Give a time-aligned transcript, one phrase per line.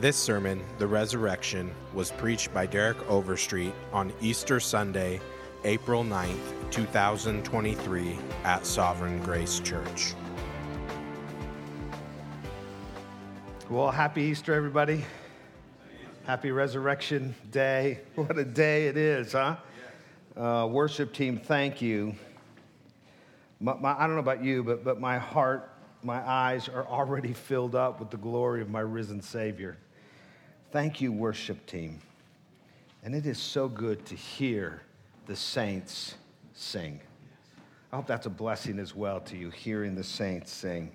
[0.00, 5.20] This sermon, The Resurrection, was preached by Derek Overstreet on Easter Sunday,
[5.64, 10.14] April 9th, 2023, at Sovereign Grace Church.
[13.68, 15.04] Well, happy Easter, everybody.
[16.24, 18.00] Happy Resurrection Day.
[18.14, 19.56] What a day it is, huh?
[20.34, 22.14] Uh, worship team, thank you.
[23.60, 25.70] My, my, I don't know about you, but, but my heart,
[26.02, 29.76] my eyes are already filled up with the glory of my risen Savior.
[30.72, 32.00] Thank you, worship team.
[33.02, 34.82] And it is so good to hear
[35.26, 36.14] the saints
[36.52, 37.00] sing.
[37.92, 40.92] I hope that's a blessing as well to you, hearing the saints sing.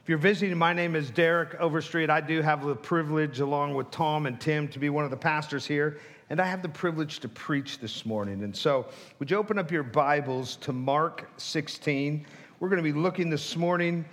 [0.00, 2.08] If you're visiting, my name is Derek Overstreet.
[2.08, 5.16] I do have the privilege, along with Tom and Tim, to be one of the
[5.16, 5.98] pastors here,
[6.30, 8.44] and I have the privilege to preach this morning.
[8.44, 8.86] And so,
[9.18, 12.24] would you open up your Bibles to Mark 16?
[12.60, 14.04] We're going to be looking this morning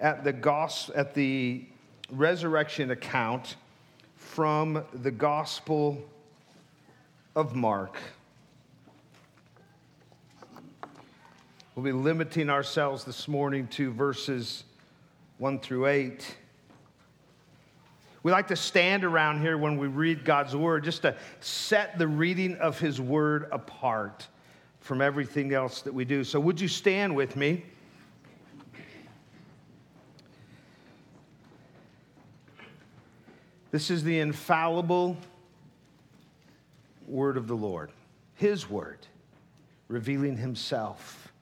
[0.00, 1.66] at the gospel, at the
[2.10, 3.56] resurrection account
[4.40, 6.02] from the Gospel
[7.36, 7.98] of Mark.
[11.74, 14.64] We'll be limiting ourselves this morning to verses
[15.36, 16.36] 1 through 8.
[18.22, 22.08] We like to stand around here when we read God's word just to set the
[22.08, 24.26] reading of his word apart
[24.80, 26.24] from everything else that we do.
[26.24, 27.62] So, would you stand with me?
[33.70, 35.16] This is the infallible
[37.06, 37.92] word of the Lord,
[38.34, 39.06] His word,
[39.86, 41.32] revealing Himself.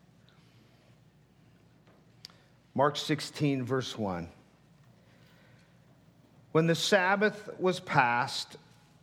[2.74, 4.28] Mark 16, verse 1.
[6.52, 8.56] When the Sabbath was past,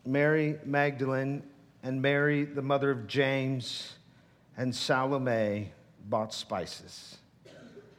[0.06, 1.42] Mary Magdalene
[1.84, 3.94] and Mary, the mother of James,
[4.56, 5.72] and Salome
[6.08, 7.18] bought spices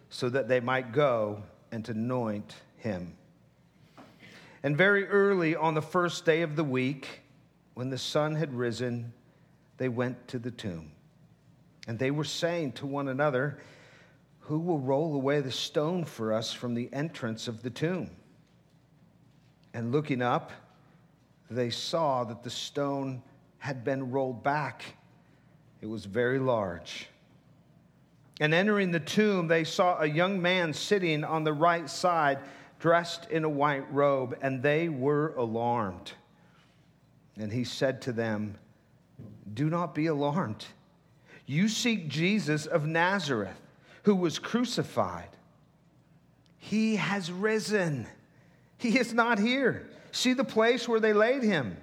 [0.08, 3.14] so that they might go and anoint him.
[4.62, 7.20] And very early on the first day of the week,
[7.74, 9.12] when the sun had risen,
[9.76, 10.92] they went to the tomb.
[11.86, 13.58] And they were saying to one another,
[14.40, 18.10] Who will roll away the stone for us from the entrance of the tomb?
[19.74, 20.52] And looking up,
[21.50, 23.22] they saw that the stone
[23.58, 24.84] had been rolled back.
[25.80, 27.08] It was very large.
[28.40, 32.38] And entering the tomb, they saw a young man sitting on the right side
[32.78, 36.12] dressed in a white robe, and they were alarmed.
[37.38, 38.56] And he said to them,
[39.52, 40.64] Do not be alarmed.
[41.46, 43.60] You seek Jesus of Nazareth,
[44.02, 45.28] who was crucified.
[46.58, 48.06] He has risen.
[48.78, 49.88] He is not here.
[50.10, 51.76] See the place where they laid him.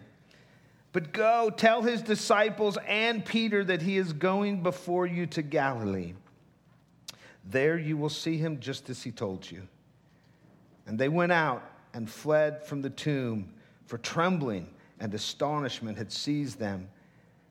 [0.91, 6.13] But go tell his disciples and Peter that he is going before you to Galilee.
[7.45, 9.67] There you will see him just as he told you.
[10.85, 11.63] And they went out
[11.93, 13.53] and fled from the tomb,
[13.85, 14.67] for trembling
[14.99, 16.89] and astonishment had seized them.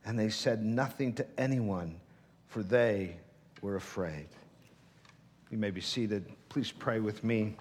[0.05, 2.01] And they said nothing to anyone,
[2.49, 3.17] for they
[3.61, 4.27] were afraid.
[5.51, 6.27] You may be seated.
[6.49, 7.55] Please pray with me.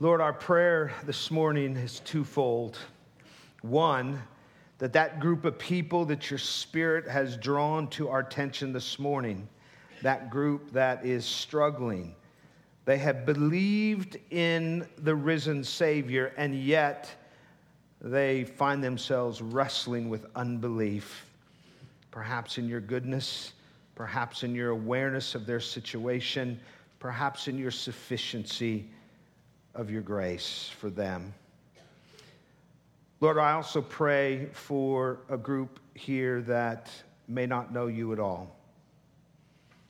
[0.00, 2.78] Lord, our prayer this morning is twofold.
[3.62, 4.20] One,
[4.78, 9.48] that that group of people that your spirit has drawn to our attention this morning,
[10.02, 12.16] that group that is struggling,
[12.84, 17.14] they have believed in the risen Savior, and yet
[18.00, 21.26] they find themselves wrestling with unbelief.
[22.10, 23.52] Perhaps in your goodness,
[23.94, 26.58] perhaps in your awareness of their situation,
[26.98, 28.88] perhaps in your sufficiency
[29.74, 31.32] of your grace for them.
[33.20, 36.90] Lord, I also pray for a group here that
[37.28, 38.56] may not know you at all.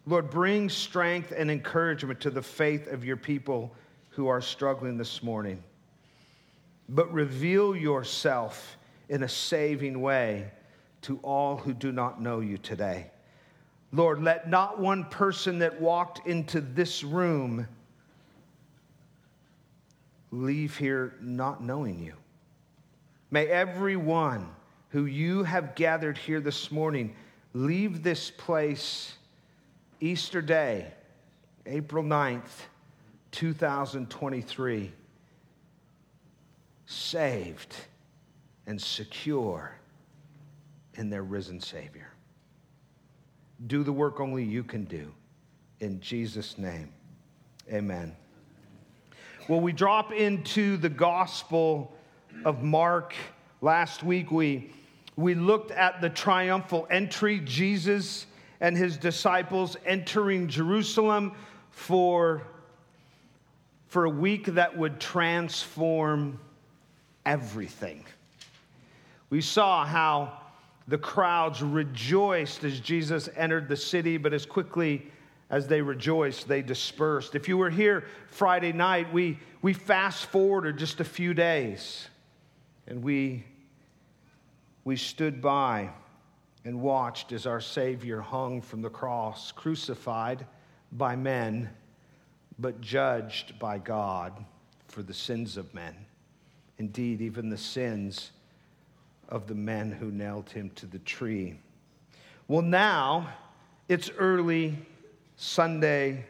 [0.04, 3.74] Lord, bring strength and encouragement to the faith of your people
[4.10, 5.62] who are struggling this morning.
[6.88, 8.76] But reveal yourself
[9.08, 10.50] in a saving way
[11.02, 13.10] to all who do not know you today.
[13.92, 17.68] Lord, let not one person that walked into this room
[20.30, 22.14] leave here not knowing you.
[23.30, 24.48] May everyone
[24.90, 27.14] who you have gathered here this morning
[27.52, 29.14] leave this place
[30.02, 30.88] Easter Day,
[31.64, 32.66] April 9th,
[33.30, 34.90] 2023,
[36.86, 37.76] saved
[38.66, 39.76] and secure
[40.94, 42.12] in their risen Savior.
[43.68, 45.12] Do the work only you can do.
[45.78, 46.92] In Jesus' name,
[47.72, 48.16] amen.
[49.46, 51.94] Well, we drop into the Gospel
[52.44, 53.14] of Mark.
[53.60, 54.72] Last week, we,
[55.14, 57.38] we looked at the triumphal entry.
[57.44, 58.26] Jesus
[58.62, 61.32] and his disciples entering Jerusalem
[61.70, 62.46] for,
[63.88, 66.38] for a week that would transform
[67.26, 68.06] everything.
[69.30, 70.38] We saw how
[70.86, 75.10] the crowds rejoiced as Jesus entered the city, but as quickly
[75.50, 77.34] as they rejoiced, they dispersed.
[77.34, 82.06] If you were here Friday night, we, we fast forwarded just a few days
[82.86, 83.44] and we,
[84.84, 85.90] we stood by
[86.64, 90.46] and watched as our Savior hung from the cross, crucified
[90.92, 91.68] by men,
[92.58, 94.32] but judged by God
[94.88, 95.94] for the sins of men.
[96.78, 98.30] Indeed, even the sins
[99.28, 101.58] of the men who nailed him to the tree.
[102.48, 103.28] Well, now
[103.88, 104.78] it's early
[105.36, 106.24] Sunday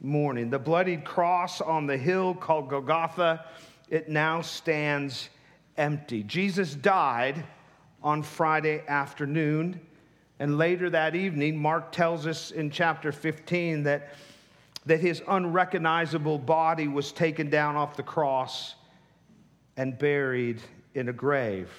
[0.00, 0.50] morning.
[0.50, 3.44] The bloodied cross on the hill called Golgotha,
[3.90, 5.28] it now stands
[5.76, 6.22] empty.
[6.22, 7.44] Jesus died
[8.02, 9.80] on Friday afternoon.
[10.38, 14.14] And later that evening, Mark tells us in chapter 15 that,
[14.86, 18.76] that his unrecognizable body was taken down off the cross
[19.76, 20.60] and buried
[20.94, 21.70] in a grave.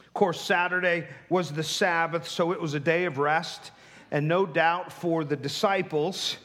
[0.00, 3.70] Of course, Saturday was the Sabbath, so it was a day of rest.
[4.10, 6.36] And no doubt for the disciples,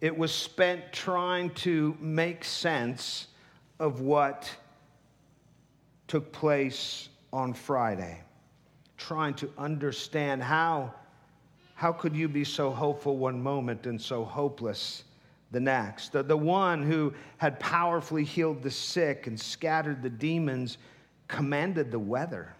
[0.00, 3.28] it was spent trying to make sense
[3.78, 4.50] of what
[6.06, 8.20] took place on Friday,
[8.96, 10.92] trying to understand how,
[11.74, 15.04] how could you be so hopeful one moment and so hopeless
[15.50, 16.12] the next?
[16.12, 20.78] The, the one who had powerfully healed the sick and scattered the demons
[21.26, 22.54] commanded the weather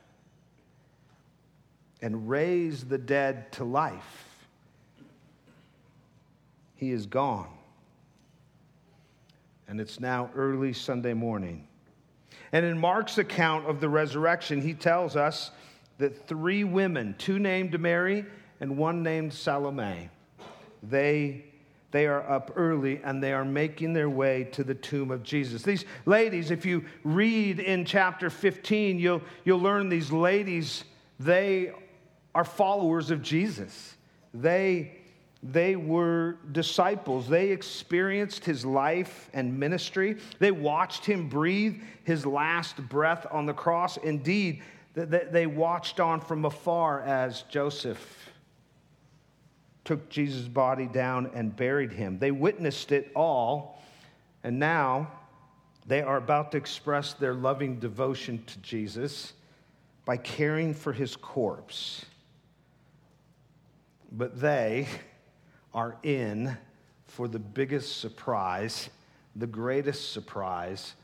[2.01, 4.29] and raised the dead to life.
[6.77, 7.51] He is gone.
[9.67, 11.68] And it's now early Sunday morning.
[12.53, 15.51] And in Mark's account of the resurrection, he tells us
[15.99, 18.25] that three women, two named Mary
[18.61, 20.09] and one named Salome,
[20.83, 21.45] they,
[21.91, 25.63] they are up early and they are making their way to the tomb of Jesus.
[25.63, 30.85] These ladies, if you read in chapter 15, you'll, you'll learn these ladies,
[31.19, 31.73] they
[32.35, 33.97] are followers of Jesus.
[34.33, 34.98] They
[35.43, 37.29] they were disciples.
[37.29, 40.17] They experienced his life and ministry.
[40.41, 43.97] They watched him breathe his last breath on the cross.
[43.99, 44.63] Indeed,
[44.95, 48.31] they watched on from afar as Joseph
[49.85, 52.19] took Jesus' body down and buried him.
[52.19, 53.83] They witnessed it all,
[54.43, 55.11] and now
[55.87, 59.33] they are about to express their loving devotion to Jesus
[60.05, 62.05] by caring for his corpse.
[64.11, 64.89] But they,
[65.79, 66.59] are in
[67.07, 68.91] for the biggest surprise,
[69.37, 70.95] the greatest surprise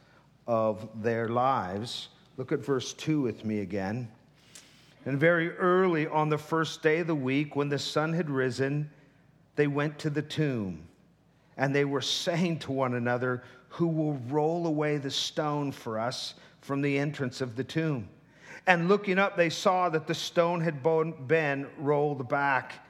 [0.49, 2.09] of their lives.
[2.37, 4.09] Look at verse 2 with me again.
[5.05, 8.91] And very early on the first day of the week, when the sun had risen,
[9.55, 10.83] they went to the tomb.
[11.57, 16.35] And they were saying to one another, Who will roll away the stone for us
[16.63, 18.09] from the entrance of the tomb?
[18.67, 20.83] And looking up, they saw that the stone had
[21.29, 22.84] been rolled back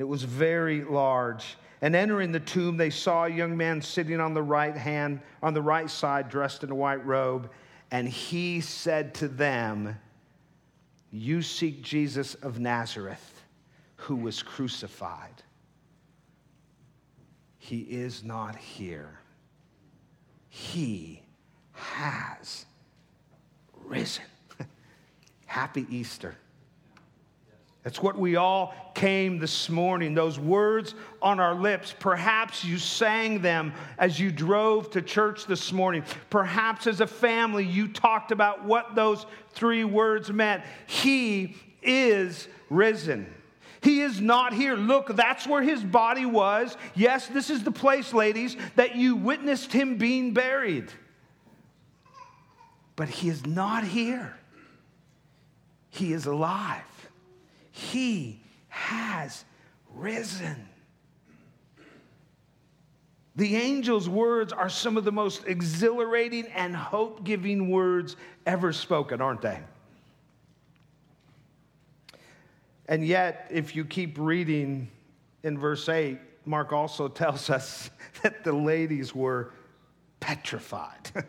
[0.00, 1.56] it was very large.
[1.82, 5.54] And entering the tomb, they saw a young man sitting on the right hand, on
[5.54, 7.50] the right side, dressed in a white robe.
[7.90, 9.98] And he said to them,
[11.10, 13.42] You seek Jesus of Nazareth,
[13.96, 15.42] who was crucified.
[17.58, 19.18] He is not here.
[20.48, 21.22] He
[21.72, 22.66] has
[23.84, 24.24] risen.
[25.46, 26.36] Happy Easter.
[27.82, 31.94] That's what we all came this morning, those words on our lips.
[31.98, 36.04] Perhaps you sang them as you drove to church this morning.
[36.28, 40.62] Perhaps as a family you talked about what those three words meant.
[40.86, 43.32] He is risen.
[43.82, 44.74] He is not here.
[44.74, 46.76] Look, that's where his body was.
[46.94, 50.92] Yes, this is the place, ladies, that you witnessed him being buried.
[52.94, 54.36] But he is not here.
[55.88, 56.82] He is alive.
[57.80, 59.44] He has
[59.94, 60.68] risen.
[63.36, 69.22] The angel's words are some of the most exhilarating and hope giving words ever spoken,
[69.22, 69.58] aren't they?
[72.86, 74.90] And yet, if you keep reading
[75.42, 77.88] in verse 8, Mark also tells us
[78.22, 79.52] that the ladies were
[80.20, 81.10] petrified.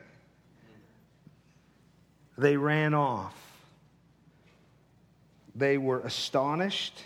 [2.38, 3.51] they ran off.
[5.56, 7.04] They were astonished,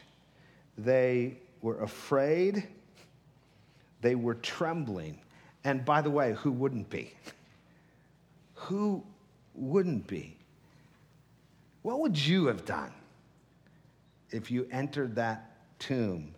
[0.77, 2.67] they were afraid,
[4.01, 5.19] they were trembling.
[5.63, 7.13] And by the way, who wouldn't be?
[8.53, 9.03] Who
[9.55, 10.37] wouldn't be?
[11.81, 12.91] What would you have done
[14.31, 16.33] if you entered that tomb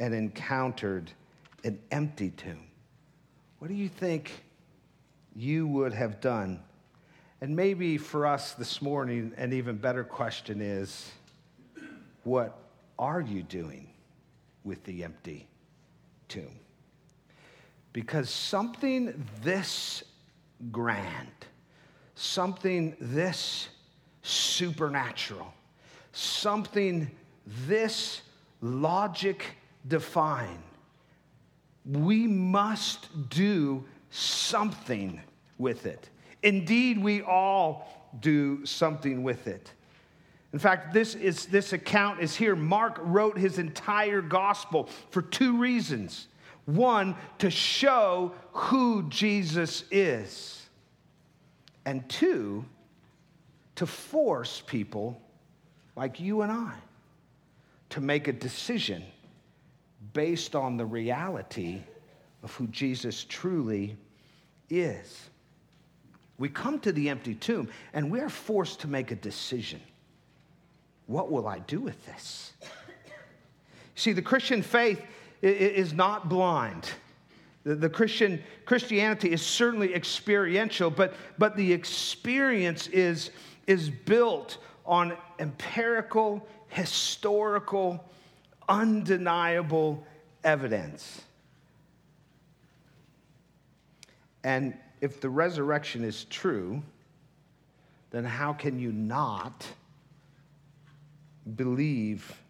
[0.00, 1.12] and encountered
[1.64, 2.64] an empty tomb?
[3.58, 4.32] What do you think
[5.38, 6.60] you would have done.
[7.40, 11.12] And maybe for us this morning, an even better question is
[12.28, 12.58] what
[12.98, 13.88] are you doing
[14.62, 15.48] with the empty
[16.28, 16.60] tomb?
[17.94, 20.04] Because something this
[20.70, 21.46] grand,
[22.14, 23.68] something this
[24.22, 25.54] supernatural,
[26.12, 27.10] something
[27.66, 28.20] this
[28.60, 29.44] logic
[29.86, 30.62] define,
[31.86, 35.18] we must do something
[35.56, 36.10] with it.
[36.42, 39.72] Indeed, we all do something with it.
[40.52, 42.56] In fact, this, is, this account is here.
[42.56, 46.28] Mark wrote his entire gospel for two reasons.
[46.64, 50.68] One, to show who Jesus is,
[51.84, 52.64] and two,
[53.76, 55.20] to force people
[55.96, 56.74] like you and I
[57.90, 59.02] to make a decision
[60.12, 61.80] based on the reality
[62.42, 63.96] of who Jesus truly
[64.70, 65.30] is.
[66.38, 69.80] We come to the empty tomb and we are forced to make a decision.
[71.08, 72.52] What will I do with this?
[73.94, 75.02] See, the Christian faith
[75.42, 76.90] is not blind.
[77.64, 83.30] The, Christian Christianity is certainly experiential, but, but the experience is,
[83.66, 88.04] is built on empirical, historical,
[88.68, 90.06] undeniable
[90.44, 91.22] evidence.
[94.44, 96.82] And if the resurrection is true,
[98.10, 99.66] then how can you not
[101.56, 102.40] believe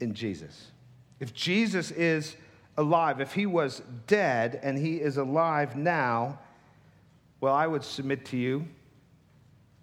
[0.00, 0.70] in Jesus?
[1.20, 2.36] If Jesus is
[2.76, 6.38] alive, if he was dead and he is alive now,
[7.40, 8.66] well, I would submit to you,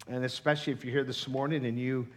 [0.07, 2.07] and especially if you're here this morning and you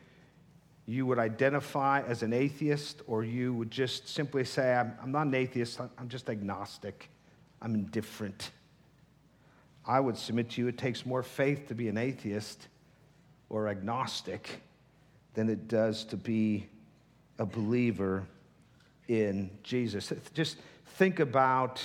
[0.87, 5.26] you would identify as an atheist, or you would just simply say, I'm, I'm not
[5.26, 7.09] an atheist, I'm just agnostic,
[7.62, 8.50] I'm indifferent.
[9.87, 12.69] I would submit to you it takes more faith to be an atheist
[13.49, 14.61] or agnostic
[15.35, 16.67] than it does to be
[17.38, 18.25] a believer
[19.09, 20.12] in Jesus.
[20.33, 20.57] Just
[20.97, 21.83] think about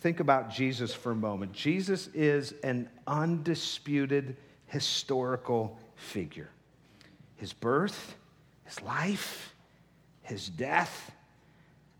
[0.00, 1.52] think about Jesus for a moment.
[1.54, 6.50] Jesus is an undisputed historical figure.
[7.36, 8.14] His birth,
[8.66, 9.54] his life,
[10.20, 11.10] his death,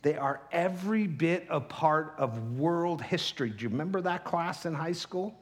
[0.03, 3.49] they are every bit a part of world history.
[3.49, 5.35] Do you remember that class in high school?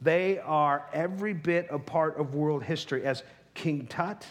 [0.00, 3.22] They are every bit a part of world history as
[3.54, 4.26] King Tut,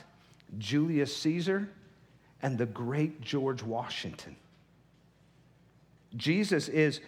[0.57, 1.69] Julius Caesar,
[2.41, 4.35] and the great George Washington.
[6.15, 6.99] Jesus is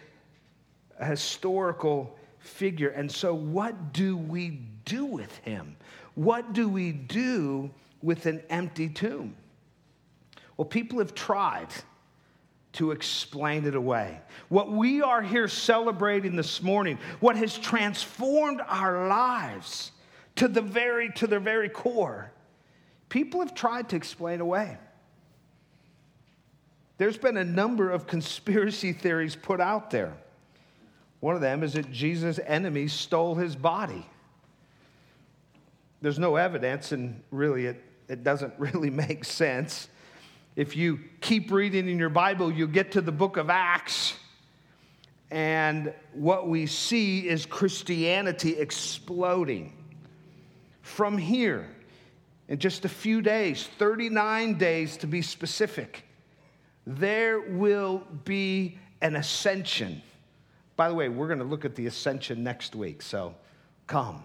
[0.98, 2.88] a historical figure.
[2.88, 5.76] And so, what do we do with him?
[6.14, 7.70] What do we do
[8.02, 9.36] with an empty tomb?
[10.56, 11.68] Well, people have tried
[12.72, 14.20] to explain it away.
[14.48, 19.92] What we are here celebrating this morning, what has transformed our lives
[20.36, 22.32] to the very to their very core,
[23.08, 24.78] people have tried to explain away.
[26.98, 30.14] There's been a number of conspiracy theories put out there.
[31.20, 34.06] One of them is that Jesus' enemies stole his body.
[36.00, 39.88] There's no evidence, and really, it, it doesn't really make sense
[40.56, 44.14] if you keep reading in your Bible, you'll get to the book of Acts.
[45.30, 49.75] And what we see is Christianity exploding.
[50.86, 51.68] From here,
[52.46, 56.04] in just a few days, 39 days to be specific,
[56.86, 60.00] there will be an ascension.
[60.76, 63.34] By the way, we're going to look at the ascension next week, so
[63.88, 64.24] come.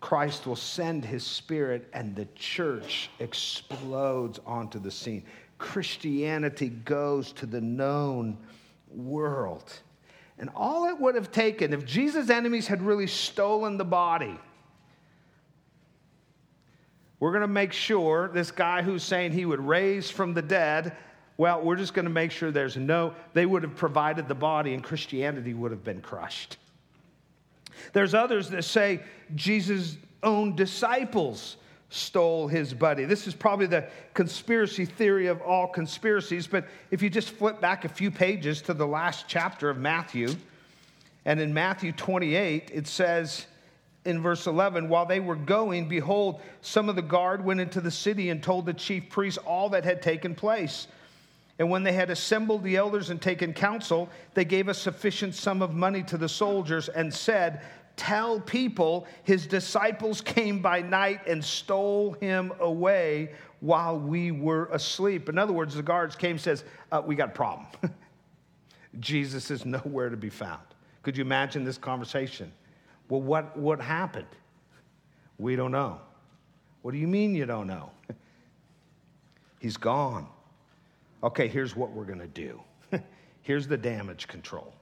[0.00, 5.24] Christ will send his spirit and the church explodes onto the scene.
[5.58, 8.38] Christianity goes to the known
[8.88, 9.70] world.
[10.42, 14.36] And all it would have taken, if Jesus' enemies had really stolen the body,
[17.20, 20.96] we're going to make sure this guy who's saying he would raise from the dead,
[21.36, 24.74] well, we're just going to make sure there's no, they would have provided the body
[24.74, 26.56] and Christianity would have been crushed.
[27.92, 29.00] There's others that say
[29.36, 31.56] Jesus' own disciples
[31.92, 33.04] stole his buddy.
[33.04, 37.84] This is probably the conspiracy theory of all conspiracies, but if you just flip back
[37.84, 40.34] a few pages to the last chapter of Matthew,
[41.24, 43.46] and in Matthew 28, it says
[44.04, 47.90] in verse 11, while they were going, behold, some of the guard went into the
[47.90, 50.88] city and told the chief priests all that had taken place.
[51.58, 55.62] And when they had assembled the elders and taken counsel, they gave a sufficient sum
[55.62, 57.62] of money to the soldiers and said,
[57.96, 65.28] Tell people his disciples came by night and stole him away while we were asleep.
[65.28, 67.66] In other words, the guards came says, uh, We got a problem.
[69.00, 70.62] Jesus is nowhere to be found.
[71.02, 72.52] Could you imagine this conversation?
[73.08, 74.26] Well, what, what happened?
[75.38, 76.00] We don't know.
[76.82, 77.90] What do you mean you don't know?
[79.60, 80.26] He's gone.
[81.22, 82.60] Okay, here's what we're going to do.
[83.42, 84.74] here's the damage control.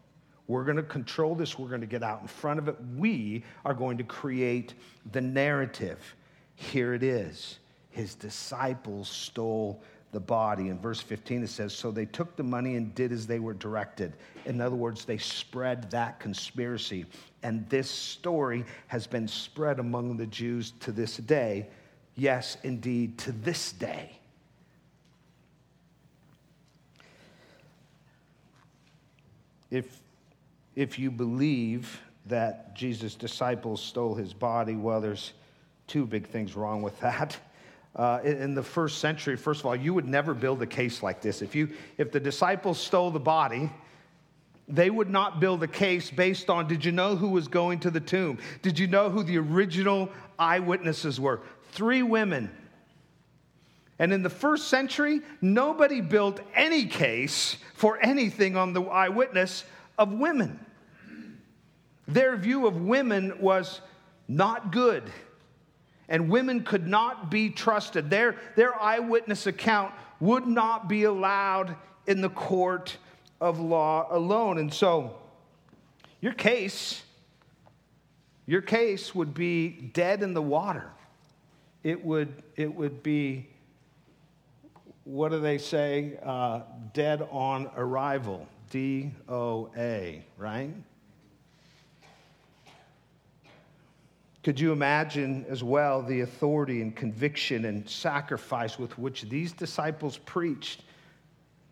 [0.51, 1.61] We're going to control this.
[1.61, 2.75] We're going to get out in front of it.
[2.97, 4.75] We are going to create
[5.13, 6.17] the narrative.
[6.57, 7.61] Here it is.
[7.91, 9.81] His disciples stole
[10.11, 10.67] the body.
[10.67, 13.55] In verse 15, it says, So they took the money and did as they were
[13.55, 14.15] directed.
[14.45, 17.07] In other words, they spread that conspiracy.
[17.45, 21.69] And this story has been spread among the Jews to this day.
[22.17, 24.19] Yes, indeed, to this day.
[29.71, 30.01] If,
[30.77, 35.33] if you believe that Jesus' disciples stole his body, well, there's
[35.87, 37.37] two big things wrong with that.
[37.97, 41.21] Uh, in the first century, first of all, you would never build a case like
[41.21, 41.43] this.
[41.43, 43.71] If, you, if the disciples stole the body,
[44.69, 47.91] they would not build a case based on did you know who was going to
[47.91, 48.39] the tomb?
[48.63, 50.09] Did you know who the original
[50.39, 51.41] eyewitnesses were?
[51.73, 52.51] Three women.
[53.99, 59.65] And in the first century, nobody built any case for anything on the eyewitness
[60.01, 60.59] of women.
[62.09, 63.81] Their view of women was
[64.27, 65.05] not good
[66.09, 68.11] and women could not be trusted.
[68.11, 71.77] Their, their eyewitness account would not be allowed
[72.07, 72.97] in the court
[73.41, 74.59] of law alone.
[74.59, 75.17] And so,
[76.21, 77.03] your case,
[78.47, 80.91] your case would be dead in the water.
[81.85, 83.49] It would, it would be,
[85.05, 86.19] what do they say?
[86.23, 88.49] Uh, dead on arrival.
[88.71, 90.73] D O A, right?
[94.43, 100.17] Could you imagine as well the authority and conviction and sacrifice with which these disciples
[100.17, 100.83] preached,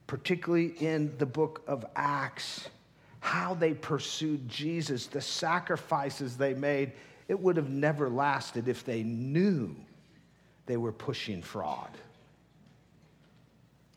[0.06, 2.68] particularly in the book of Acts?
[3.20, 6.92] How they pursued Jesus, the sacrifices they made.
[7.26, 9.74] It would have never lasted if they knew
[10.66, 11.90] they were pushing fraud.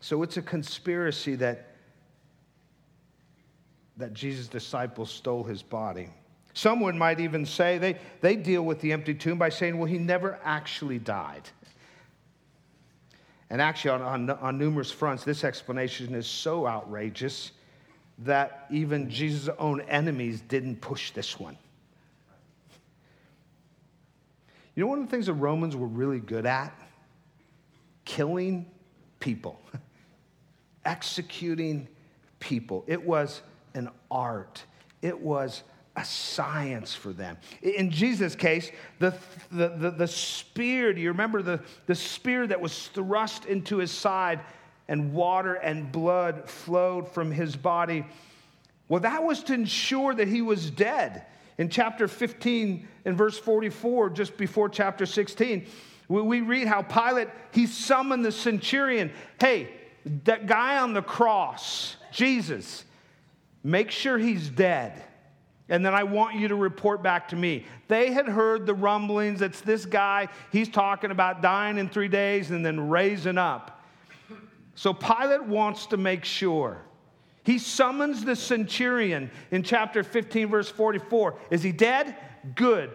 [0.00, 1.71] So it's a conspiracy that,
[3.96, 6.08] that Jesus' disciples stole his body.
[6.54, 9.98] Someone might even say they, they deal with the empty tomb by saying, well, he
[9.98, 11.48] never actually died.
[13.48, 17.52] And actually, on, on, on numerous fronts, this explanation is so outrageous
[18.20, 21.56] that even Jesus' own enemies didn't push this one.
[24.74, 26.72] You know, one of the things the Romans were really good at?
[28.04, 28.70] Killing
[29.20, 29.60] people,
[30.84, 31.88] executing
[32.40, 32.84] people.
[32.86, 33.42] It was
[33.74, 34.64] an art,
[35.00, 35.62] it was
[35.96, 37.36] a science for them.
[37.62, 39.14] In Jesus' case, the,
[39.50, 43.90] the, the, the, spear, do you remember the, the spear that was thrust into his
[43.90, 44.40] side
[44.88, 48.06] and water and blood flowed from his body?
[48.88, 51.26] Well, that was to ensure that he was dead.
[51.58, 55.66] In chapter 15, in verse 44, just before chapter 16,
[56.08, 59.12] we read how Pilate, he summoned the centurion.
[59.40, 59.68] Hey,
[60.24, 62.84] that guy on the cross, Jesus,
[63.62, 65.02] make sure he's dead
[65.72, 67.64] and then I want you to report back to me.
[67.88, 69.40] They had heard the rumblings.
[69.40, 73.82] It's this guy, he's talking about dying in three days and then raising up.
[74.74, 76.82] So Pilate wants to make sure.
[77.44, 81.38] He summons the centurion in chapter 15, verse 44.
[81.50, 82.16] Is he dead?
[82.54, 82.90] Good.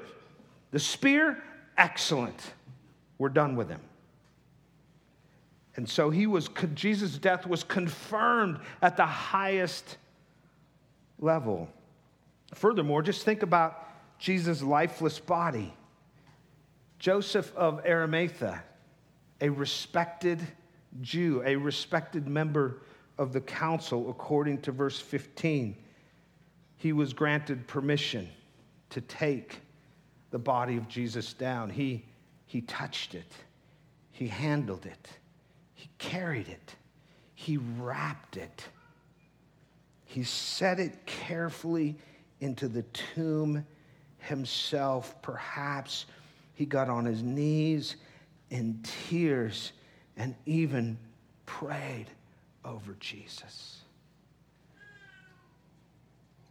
[0.70, 1.42] The spear?
[1.80, 2.54] Excellent.
[3.18, 3.82] We're done with him.
[5.76, 9.98] And so he was, Jesus' death was confirmed at the highest
[11.20, 11.68] level.
[12.54, 13.84] Furthermore, just think about
[14.20, 15.74] Jesus' lifeless body.
[17.00, 18.64] Joseph of Arimathea,
[19.42, 20.42] a respected
[21.02, 22.82] Jew, a respected member
[23.18, 25.76] of the council, according to verse 15,
[26.78, 28.30] he was granted permission
[28.90, 29.60] to take
[30.32, 31.70] the body of Jesus down.
[31.70, 32.06] He,
[32.46, 33.32] he touched it,
[34.12, 35.08] he handled it,
[35.74, 36.76] he carried it,
[37.36, 38.68] he wrapped it,
[40.08, 41.96] he set it carefully
[42.40, 43.66] into the tomb
[44.20, 45.22] himself.
[45.22, 46.06] Perhaps
[46.54, 47.98] he got on his knees
[48.50, 49.74] in tears
[50.16, 50.98] and even
[51.46, 52.08] prayed
[52.64, 53.82] over Jesus.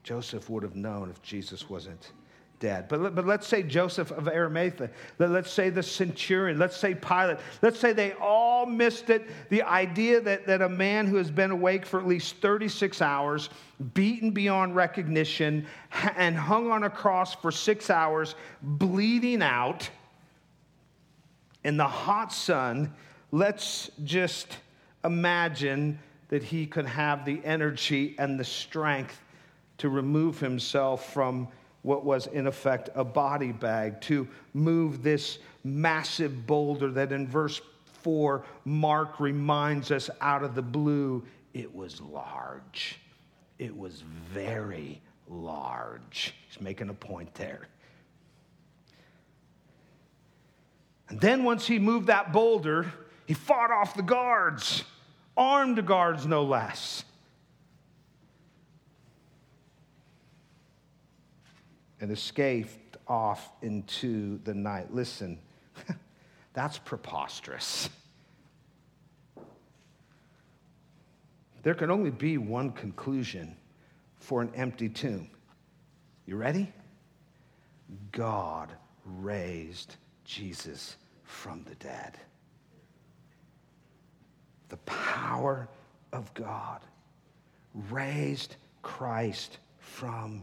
[0.02, 2.12] Joseph would have known if Jesus wasn't
[2.60, 7.78] But, but let's say Joseph of Arimathea, let's say the centurion, let's say Pilate, let's
[7.78, 9.28] say they all missed it.
[9.50, 13.50] The idea that, that a man who has been awake for at least 36 hours,
[13.94, 15.66] beaten beyond recognition,
[16.16, 19.88] and hung on a cross for six hours, bleeding out
[21.64, 22.94] in the hot sun,
[23.32, 24.58] let's just
[25.04, 29.20] imagine that he could have the energy and the strength
[29.78, 31.48] to remove himself from
[31.86, 37.60] what was, in effect, a body bag, to move this massive boulder that in verse
[38.02, 42.98] 4, Mark reminds us out of the blue, it was large.
[43.60, 46.34] It was very large.
[46.48, 47.68] He's making a point there.
[51.08, 52.92] And then once he moved that boulder,
[53.26, 54.82] he fought off the guards,
[55.36, 57.04] armed guards no less.
[62.00, 64.92] And escaped off into the night.
[64.92, 65.38] Listen,
[66.52, 67.88] that's preposterous.
[71.62, 73.56] There can only be one conclusion
[74.20, 75.28] for an empty tomb.
[76.26, 76.72] You ready?
[78.12, 78.70] God
[79.04, 82.18] raised Jesus from the dead.
[84.68, 85.68] The power
[86.12, 86.80] of God
[87.90, 90.42] raised Christ from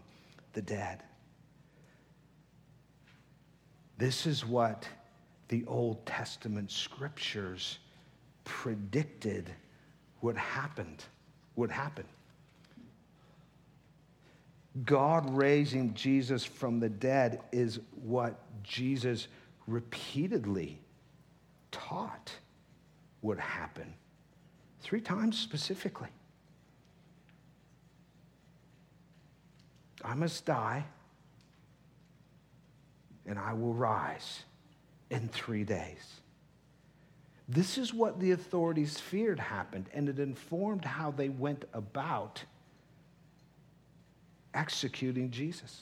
[0.54, 1.04] the dead.
[4.04, 4.86] This is what
[5.48, 7.80] the Old Testament scriptures
[8.44, 9.50] predicted
[10.22, 10.98] would happen.
[11.56, 12.04] Would happen.
[14.84, 19.30] God raising Jesus from the dead is what Jesus
[19.68, 20.82] repeatedly
[21.72, 22.30] taught
[23.22, 23.94] would happen.
[24.82, 26.10] Three times specifically.
[30.04, 30.84] I must die,
[33.26, 34.44] and I will rise
[35.10, 36.22] in three days.
[37.48, 42.44] This is what the authorities feared happened, and it informed how they went about
[44.54, 45.82] executing Jesus.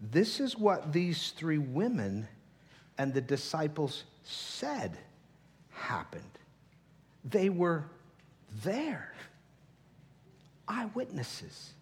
[0.00, 2.28] This is what these three women
[2.98, 4.96] and the disciples said
[5.70, 6.22] happened.
[7.24, 7.86] They were
[8.62, 9.12] there,
[10.68, 11.72] eyewitnesses.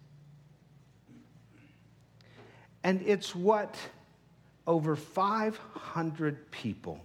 [2.83, 3.77] And it's what
[4.67, 6.99] over 500 people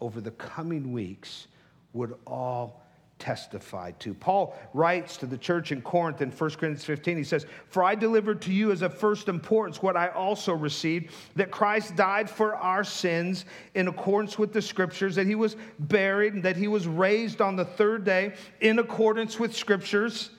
[0.00, 1.48] over the coming weeks
[1.92, 2.82] would all
[3.18, 4.12] testify to.
[4.12, 7.94] Paul writes to the church in Corinth in 1 Corinthians 15, he says, For I
[7.94, 12.54] delivered to you as of first importance what I also received, that Christ died for
[12.56, 16.86] our sins in accordance with the scriptures, that he was buried, and that he was
[16.86, 20.30] raised on the third day in accordance with scriptures.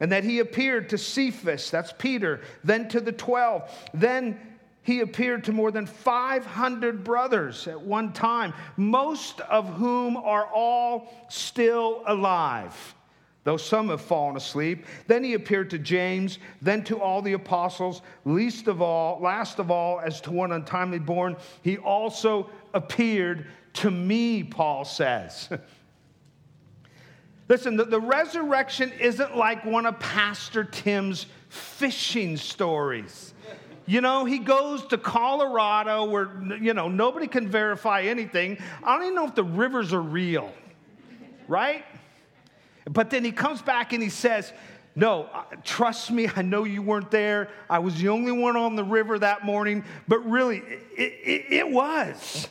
[0.00, 4.38] And that he appeared to Cephas, that's Peter, then to the 12, then
[4.82, 11.12] he appeared to more than 500 brothers at one time, most of whom are all
[11.28, 12.94] still alive,
[13.44, 14.86] though some have fallen asleep.
[15.06, 19.70] Then he appeared to James, then to all the apostles, least of all, last of
[19.70, 25.50] all, as to one untimely born, he also appeared to me, Paul says.
[27.50, 33.34] Listen, the, the resurrection isn't like one of Pastor Tim's fishing stories.
[33.86, 38.56] You know, he goes to Colorado where, you know, nobody can verify anything.
[38.84, 40.52] I don't even know if the rivers are real,
[41.48, 41.84] right?
[42.88, 44.52] But then he comes back and he says,
[44.94, 47.48] no, uh, trust me, I know you weren't there.
[47.68, 51.68] I was the only one on the river that morning, but really, it, it, it
[51.68, 52.46] was.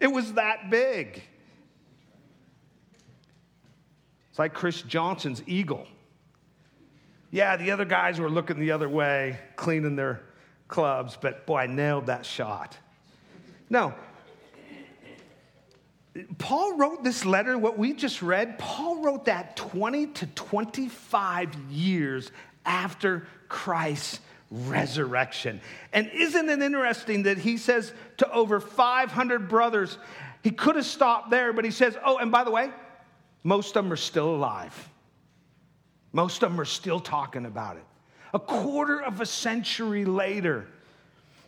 [0.00, 1.22] It was that big.
[4.30, 5.86] It's like Chris Johnson's eagle.
[7.30, 10.22] Yeah, the other guys were looking the other way, cleaning their
[10.68, 12.76] clubs, but boy, I nailed that shot.
[13.68, 13.94] No.
[16.38, 22.32] Paul wrote this letter, what we just read, Paul wrote that 20 to 25 years
[22.66, 25.60] after Christ's resurrection.
[25.92, 29.98] And isn't it interesting that he says to over 500 brothers,
[30.42, 32.70] he could have stopped there, but he says, oh, and by the way,
[33.42, 34.88] most of them are still alive.
[36.12, 37.84] Most of them are still talking about it.
[38.34, 40.66] A quarter of a century later,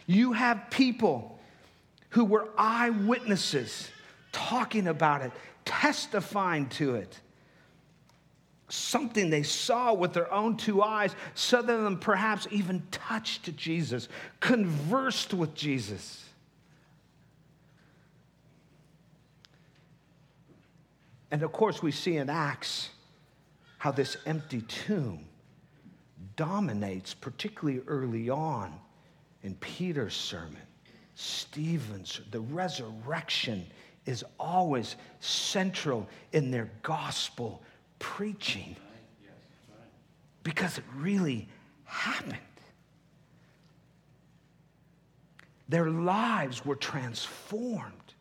[0.07, 1.38] you have people
[2.11, 3.88] who were eyewitnesses
[4.33, 5.33] talking about it,
[5.64, 7.20] testifying to it.
[8.68, 14.09] Something they saw with their own two eyes, some of them perhaps even touched Jesus,
[14.40, 16.21] conversed with Jesus.
[21.33, 22.90] And of course, we see in Acts
[23.79, 25.25] how this empty tomb
[26.37, 28.73] dominates, particularly early on
[29.42, 30.61] in Peter's sermon,
[31.14, 33.66] Stephen's, the resurrection
[34.05, 37.62] is always central in their gospel
[37.99, 38.77] preaching
[40.42, 41.49] because it really
[41.85, 42.38] happened.
[45.68, 48.12] Their lives were transformed.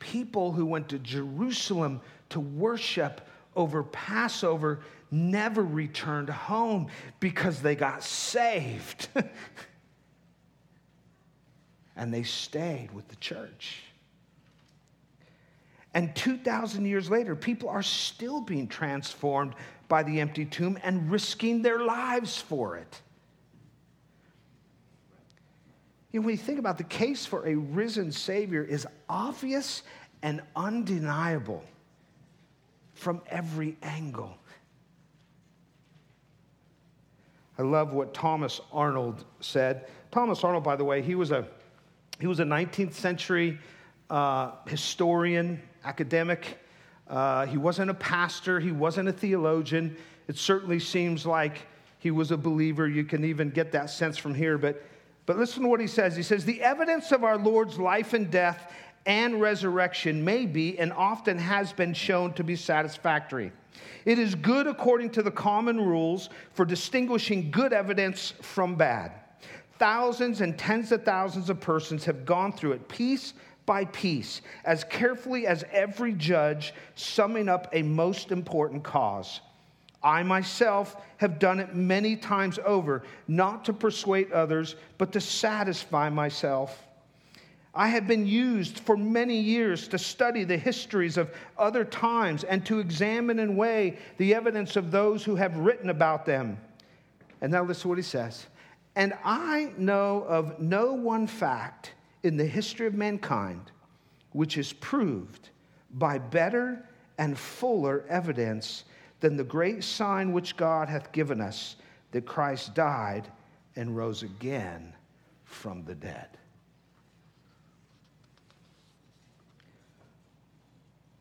[0.00, 3.20] People who went to Jerusalem to worship
[3.54, 6.88] over Passover never returned home
[7.20, 9.08] because they got saved.
[11.96, 13.82] and they stayed with the church.
[15.92, 19.54] And 2,000 years later, people are still being transformed
[19.88, 23.00] by the empty tomb and risking their lives for it.
[26.12, 29.82] You know, when you think about the case for a risen Savior is obvious
[30.22, 31.64] and undeniable
[32.94, 34.36] from every angle.
[37.58, 39.86] I love what Thomas Arnold said.
[40.10, 41.46] Thomas Arnold, by the way, he was a,
[42.18, 43.58] he was a 19th century
[44.08, 46.58] uh, historian, academic.
[47.08, 49.96] Uh, he wasn't a pastor, he wasn't a theologian.
[50.26, 51.66] It certainly seems like
[51.98, 52.88] he was a believer.
[52.88, 54.58] You can even get that sense from here.
[54.58, 54.82] But,
[55.30, 56.16] but listen to what he says.
[56.16, 58.72] He says, The evidence of our Lord's life and death
[59.06, 63.52] and resurrection may be and often has been shown to be satisfactory.
[64.04, 69.12] It is good according to the common rules for distinguishing good evidence from bad.
[69.78, 73.34] Thousands and tens of thousands of persons have gone through it piece
[73.66, 79.42] by piece, as carefully as every judge, summing up a most important cause.
[80.02, 86.08] I myself have done it many times over, not to persuade others, but to satisfy
[86.08, 86.86] myself.
[87.74, 92.64] I have been used for many years to study the histories of other times and
[92.66, 96.58] to examine and weigh the evidence of those who have written about them.
[97.40, 98.46] And now listen to what he says.
[98.96, 103.70] And I know of no one fact in the history of mankind
[104.32, 105.48] which is proved
[105.92, 106.84] by better
[107.18, 108.84] and fuller evidence
[109.20, 111.76] than the great sign which God hath given us
[112.10, 113.28] that Christ died
[113.76, 114.94] and rose again
[115.44, 116.28] from the dead.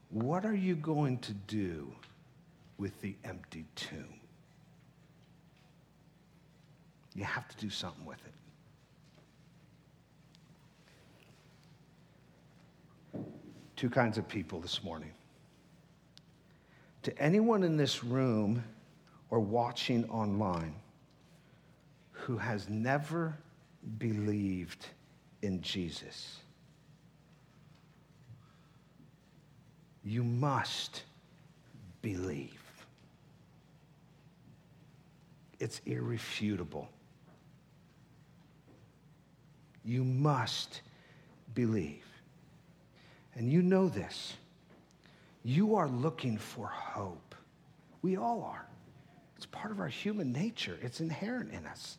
[0.10, 1.94] What are you going to do
[2.78, 4.20] with the empty tomb?
[7.14, 8.34] You have to do something with it.
[13.76, 15.12] Two kinds of people this morning.
[17.04, 18.64] To anyone in this room
[19.30, 20.76] or watching online
[22.12, 23.38] who has never
[23.98, 24.86] believed
[25.42, 26.40] in Jesus
[30.04, 31.04] You must
[32.02, 32.64] believe.
[35.60, 36.90] It's irrefutable.
[39.84, 40.82] You must
[41.54, 42.06] believe.
[43.36, 44.34] And you know this.
[45.44, 47.36] You are looking for hope.
[48.02, 48.66] We all are.
[49.38, 51.98] It's part of our human nature, it's inherent in us.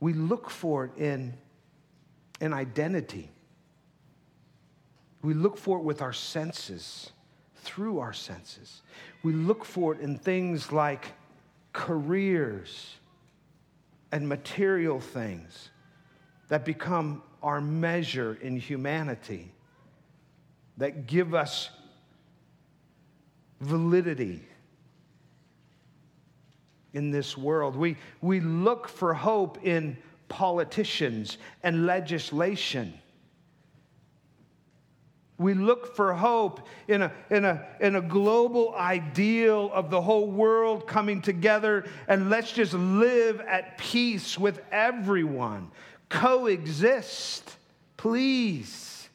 [0.00, 1.34] We look for it in
[2.40, 3.30] an identity.
[5.22, 7.12] We look for it with our senses,
[7.56, 8.80] through our senses.
[9.22, 11.12] We look for it in things like
[11.74, 12.94] careers
[14.10, 15.70] and material things
[16.48, 19.52] that become our measure in humanity,
[20.76, 21.70] that give us
[23.60, 24.42] validity
[26.92, 27.76] in this world.
[27.76, 29.96] We, we look for hope in
[30.28, 32.94] politicians and legislation.
[35.38, 40.30] We look for hope in a, in, a, in a global ideal of the whole
[40.30, 45.70] world coming together and let's just live at peace with everyone.
[46.10, 47.56] Coexist,
[47.96, 49.08] please.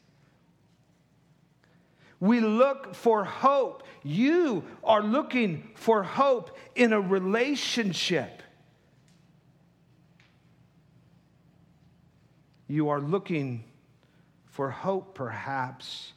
[2.19, 3.83] We look for hope.
[4.01, 8.41] You are looking for hope in a relationship.
[12.67, 13.65] You are looking
[14.47, 16.13] for hope, perhaps,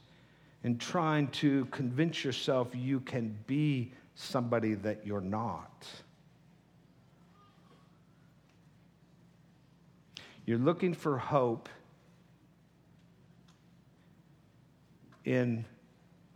[0.63, 5.87] in trying to convince yourself you can be somebody that you're not.
[10.49, 11.69] You're looking for hope
[15.27, 15.67] in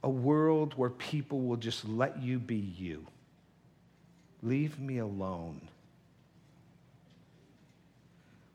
[0.04, 3.06] a world where people will just let you be you.
[4.42, 5.66] Leave me alone.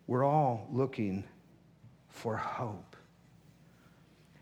[0.05, 1.23] We're all looking
[2.09, 2.95] for hope.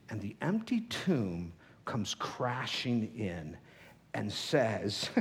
[0.10, 1.54] And the empty tomb
[1.86, 3.56] comes crashing in
[4.13, 5.10] and says,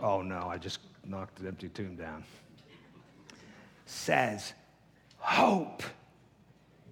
[0.00, 2.22] Oh no, I just knocked the empty tomb down.
[3.86, 4.52] Says,
[5.18, 5.82] Hope,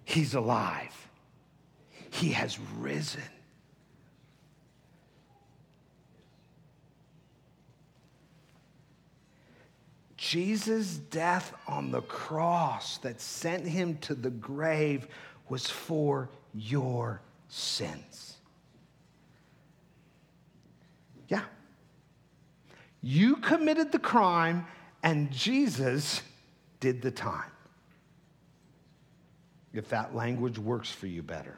[0.03, 1.09] he's alive,
[2.09, 3.21] he has risen.
[10.31, 15.07] Jesus' death on the cross that sent him to the grave
[15.49, 18.37] was for your sins.
[21.27, 21.41] Yeah.
[23.01, 24.67] You committed the crime,
[25.03, 26.21] and Jesus
[26.81, 27.49] did the time.
[29.73, 31.57] If that language works for you better.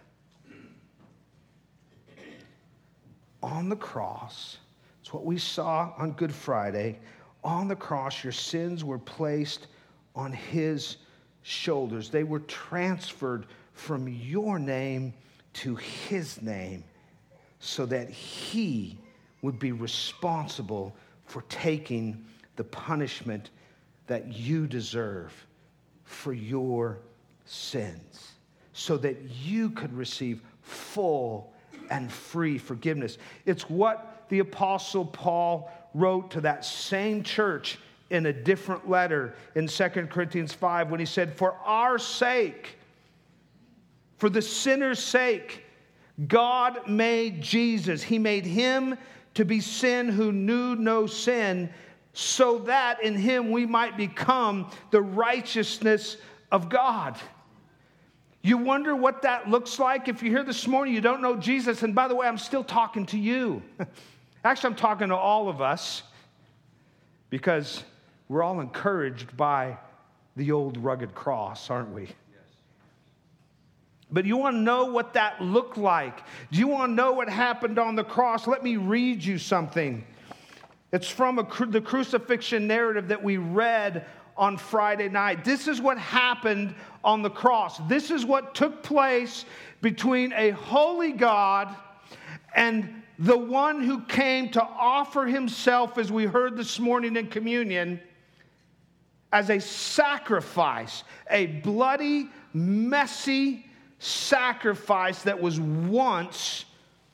[3.41, 4.57] On the cross,
[5.01, 6.99] it's what we saw on Good Friday.
[7.43, 9.67] On the cross, your sins were placed
[10.15, 10.97] on his
[11.41, 12.09] shoulders.
[12.09, 15.13] They were transferred from your name
[15.53, 16.83] to his name
[17.59, 18.97] so that he
[19.41, 22.23] would be responsible for taking
[22.55, 23.49] the punishment
[24.07, 25.33] that you deserve
[26.03, 26.99] for your
[27.45, 28.33] sins,
[28.73, 31.53] so that you could receive full
[31.89, 33.17] and free forgiveness.
[33.45, 37.77] It's what the Apostle Paul wrote to that same church
[38.09, 42.77] in a different letter in 2 Corinthians 5 when he said, For our sake,
[44.17, 45.65] for the sinner's sake,
[46.27, 48.03] God made Jesus.
[48.03, 48.97] He made him
[49.33, 51.69] to be sin who knew no sin,
[52.13, 56.17] so that in him we might become the righteousness
[56.51, 57.17] of God.
[58.43, 60.07] You wonder what that looks like?
[60.07, 62.63] If you're here this morning, you don't know Jesus, and by the way, I'm still
[62.63, 63.63] talking to you.
[64.43, 66.03] Actually, I'm talking to all of us
[67.29, 67.83] because
[68.27, 69.77] we're all encouraged by
[70.35, 72.09] the old rugged cross, aren't we?
[74.11, 76.21] But you want to know what that looked like?
[76.51, 78.45] Do you want to know what happened on the cross?
[78.45, 80.05] Let me read you something.
[80.93, 84.05] It's from a, the crucifixion narrative that we read
[84.37, 85.43] on Friday night.
[85.43, 87.79] This is what happened on the cross.
[87.89, 89.45] This is what took place
[89.81, 91.75] between a holy God
[92.55, 97.99] and the one who came to offer himself, as we heard this morning in communion,
[99.31, 103.65] as a sacrifice, a bloody, messy
[103.97, 106.65] sacrifice that was once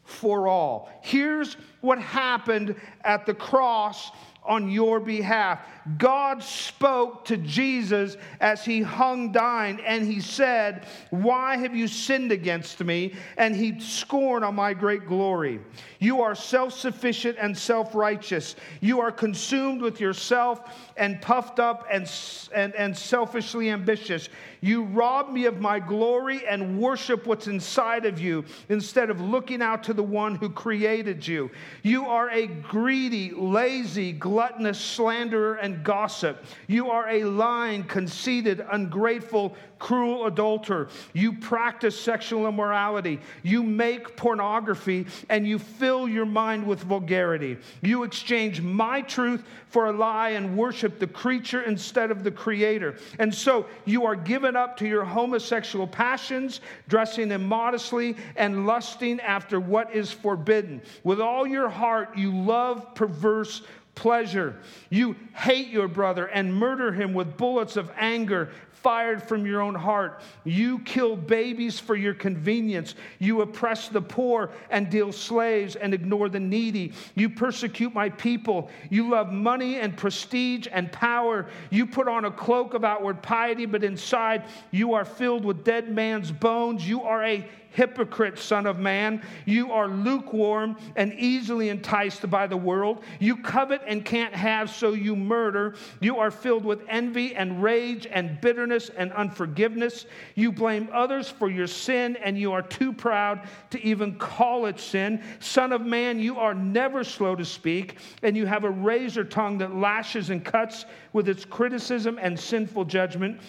[0.04, 0.90] for all.
[1.02, 4.12] Here's what happened at the cross
[4.44, 5.60] on your behalf.
[5.98, 12.32] God spoke to Jesus as he hung dying, and he said, Why have you sinned
[12.32, 13.14] against me?
[13.38, 15.60] And he scorned on my great glory.
[16.00, 18.56] You are self sufficient and self righteous.
[18.82, 20.62] You are consumed with yourself
[20.96, 22.10] and puffed up and,
[22.54, 24.30] and, and selfishly ambitious.
[24.62, 29.62] You rob me of my glory and worship what's inside of you instead of looking
[29.62, 31.50] out to the one who created you.
[31.82, 36.44] You are a greedy, lazy, gluttonous slanderer and gossip.
[36.68, 40.90] You are a lying, conceited, ungrateful, cruel adulterer.
[41.14, 43.20] You practice sexual immorality.
[43.44, 47.58] You make pornography and you fill your mind with vulgarity.
[47.82, 52.98] You exchange my truth for a lie and worship the creature instead of the creator.
[53.20, 59.60] And so you are given up to your homosexual passions, dressing immodestly and lusting after
[59.60, 60.82] what is forbidden.
[61.04, 63.62] With all your heart, you love perverse
[64.00, 64.56] pleasure.
[64.90, 68.50] You hate your brother and murder him with bullets of anger
[68.82, 70.22] fired from your own heart.
[70.46, 72.96] You kill babies for your convenience.
[73.20, 76.94] You oppress the poor and deal slaves and ignore the needy.
[77.14, 78.70] You persecute my people.
[78.90, 81.48] You love money and prestige and power.
[81.70, 85.94] You put on a cloak of outward piety, but inside you are filled with dead
[85.94, 86.88] man's bones.
[86.88, 89.22] You are a hypocrite, son of man.
[89.46, 93.04] You are lukewarm and easily enticed by the world.
[93.20, 95.76] You covet and can't have, so you murder.
[96.00, 100.06] You are filled with envy and rage and bitterness and unforgiveness.
[100.36, 104.80] You blame others for your sin, and you are too proud to even call it
[104.80, 105.24] sin.
[105.40, 109.58] Son of man, you are never slow to speak, and you have a razor tongue
[109.60, 113.40] that lashes and cuts with its criticism and sinful judgment.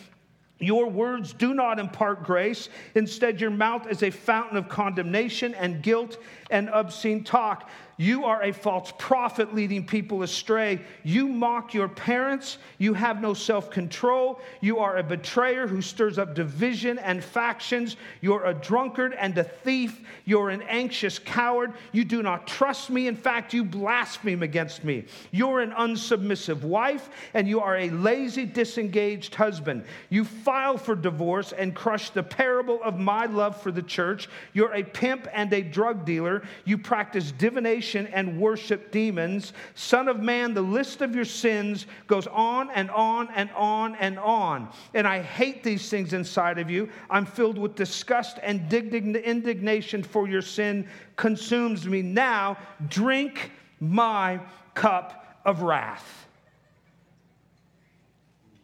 [0.60, 2.68] Your words do not impart grace.
[2.94, 6.18] Instead, your mouth is a fountain of condemnation and guilt
[6.50, 7.68] and obscene talk.
[8.00, 10.80] You are a false prophet leading people astray.
[11.02, 12.56] You mock your parents.
[12.78, 14.40] You have no self control.
[14.62, 17.98] You are a betrayer who stirs up division and factions.
[18.22, 20.00] You're a drunkard and a thief.
[20.24, 21.74] You're an anxious coward.
[21.92, 23.06] You do not trust me.
[23.06, 25.04] In fact, you blaspheme against me.
[25.30, 29.84] You're an unsubmissive wife, and you are a lazy, disengaged husband.
[30.08, 34.30] You file for divorce and crush the parable of my love for the church.
[34.54, 36.44] You're a pimp and a drug dealer.
[36.64, 39.52] You practice divination and worship demons.
[39.74, 44.18] Son of man, the list of your sins goes on and on and on and
[44.18, 44.68] on.
[44.94, 46.88] And I hate these things inside of you.
[47.08, 52.02] I'm filled with disgust and indignation for your sin consumes me.
[52.02, 52.56] Now
[52.88, 54.40] drink my
[54.74, 56.26] cup of wrath.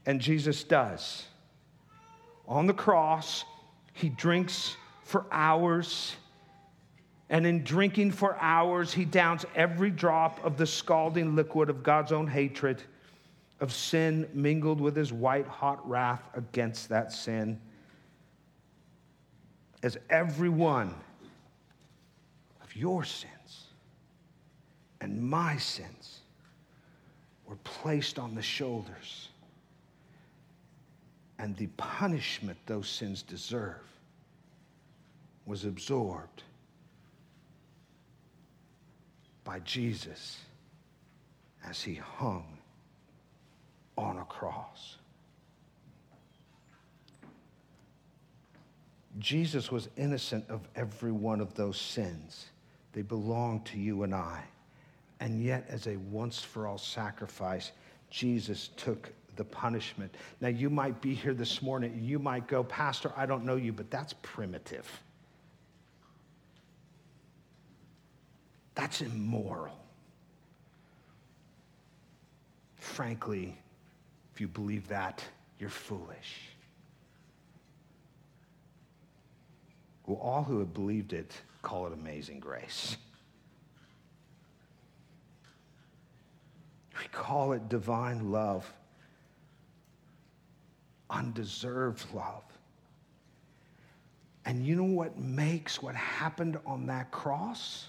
[0.05, 1.25] And Jesus does.
[2.47, 3.45] On the cross,
[3.93, 6.15] he drinks for hours.
[7.29, 12.13] And in drinking for hours, he downs every drop of the scalding liquid of God's
[12.13, 12.83] own hatred,
[13.61, 17.61] of sin mingled with his white hot wrath against that sin.
[19.83, 20.95] As every one
[22.63, 23.67] of your sins
[25.01, 26.21] and my sins
[27.45, 29.29] were placed on the shoulders,
[31.39, 33.83] and the punishment those sins deserve
[35.45, 36.43] was absorbed
[39.47, 40.41] by Jesus
[41.67, 42.59] as he hung
[43.97, 44.97] on a cross.
[49.19, 52.47] Jesus was innocent of every one of those sins.
[52.93, 54.43] They belong to you and I.
[55.21, 57.73] And yet, as a once for all sacrifice,
[58.11, 60.15] Jesus took the punishment.
[60.41, 63.73] Now, you might be here this morning, you might go, Pastor, I don't know you,
[63.73, 64.87] but that's primitive.
[68.77, 69.81] That's immoral.
[72.77, 73.59] Frankly,
[74.33, 75.25] if you believe that,
[75.59, 76.51] you're foolish.
[80.07, 82.97] Well, all who have believed it call it amazing grace.
[86.97, 88.73] We call it divine love,
[91.11, 92.45] undeserved love.
[94.45, 97.89] And you know what makes what happened on that cross?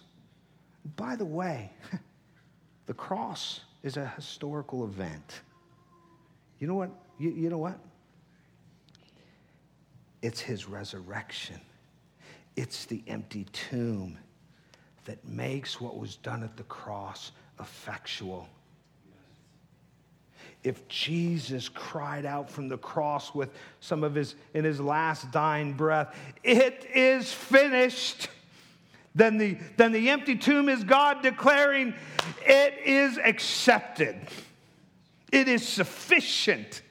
[0.95, 1.71] By the way,
[2.85, 5.41] the cross is a historical event.
[6.59, 6.91] You know what?
[7.19, 7.79] You, you know what?
[10.21, 11.59] It's his resurrection.
[12.55, 14.17] It's the empty tomb
[15.05, 18.47] that makes what was done at the cross effectual.
[20.63, 25.73] If Jesus cried out from the cross with some of his, in his last dying
[25.73, 28.27] breath, it is finished
[29.17, 31.95] then the, then the empty tomb is God declaring,
[32.45, 34.15] It is accepted,
[35.31, 36.83] it is sufficient.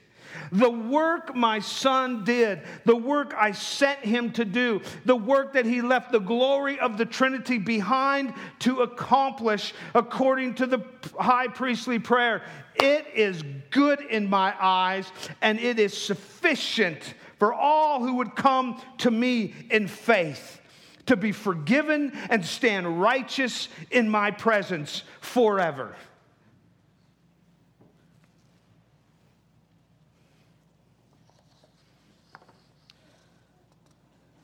[0.51, 5.65] The work my son did, the work I sent him to do, the work that
[5.65, 10.85] he left the glory of the Trinity behind to accomplish according to the
[11.19, 12.43] high priestly prayer,
[12.75, 15.11] it is good in my eyes
[15.41, 20.61] and it is sufficient for all who would come to me in faith
[21.07, 25.95] to be forgiven and stand righteous in my presence forever.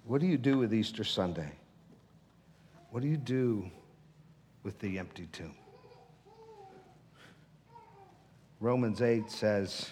[0.05, 1.51] What do you do with Easter Sunday?
[2.91, 3.69] What do you do
[4.61, 5.55] with the empty tomb?
[8.59, 9.89] Romans 8 says,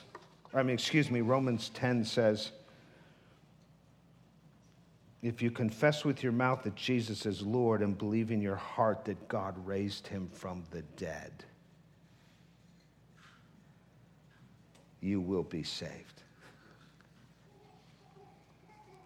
[0.54, 2.52] I mean, excuse me, Romans 10 says,
[5.22, 9.06] if you confess with your mouth that Jesus is Lord and believe in your heart
[9.06, 11.32] that God raised him from the dead,
[15.00, 16.24] you will be saved.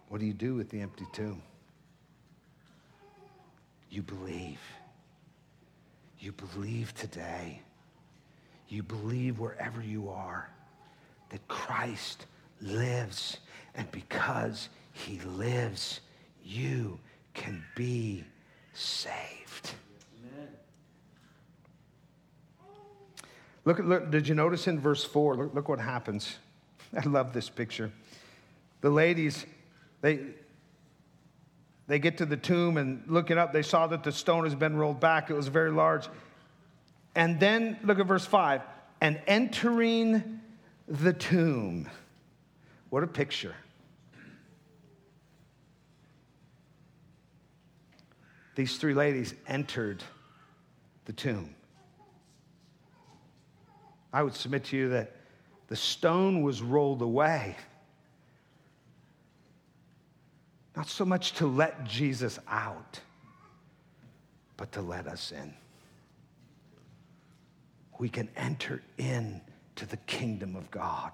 [0.08, 1.42] What do you do with the empty tomb?
[3.90, 4.60] You believe.
[6.18, 7.60] You believe today.
[8.68, 10.50] You believe wherever you are
[11.30, 12.26] that Christ
[12.60, 13.38] lives.
[13.74, 16.00] And because he lives,
[16.46, 16.98] you
[17.34, 18.24] can be
[18.72, 19.72] saved.
[23.64, 25.36] Look, look, did you notice in verse 4?
[25.36, 26.36] Look, look what happens.
[26.96, 27.90] I love this picture.
[28.80, 29.44] The ladies,
[30.02, 30.20] they,
[31.88, 34.76] they get to the tomb and looking up, they saw that the stone has been
[34.76, 35.30] rolled back.
[35.30, 36.08] It was very large.
[37.16, 38.62] And then look at verse 5
[39.00, 40.40] and entering
[40.86, 41.88] the tomb.
[42.90, 43.56] What a picture.
[48.56, 50.02] These three ladies entered
[51.04, 51.54] the tomb.
[54.12, 55.14] I would submit to you that
[55.68, 57.54] the stone was rolled away.
[60.74, 62.98] Not so much to let Jesus out,
[64.56, 65.52] but to let us in.
[67.98, 71.12] We can enter into the kingdom of God.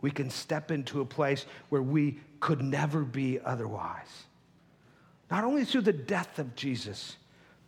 [0.00, 4.24] We can step into a place where we could never be otherwise.
[5.30, 7.16] Not only through the death of Jesus,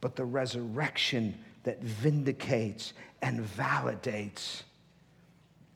[0.00, 2.92] but the resurrection that vindicates
[3.22, 4.62] and validates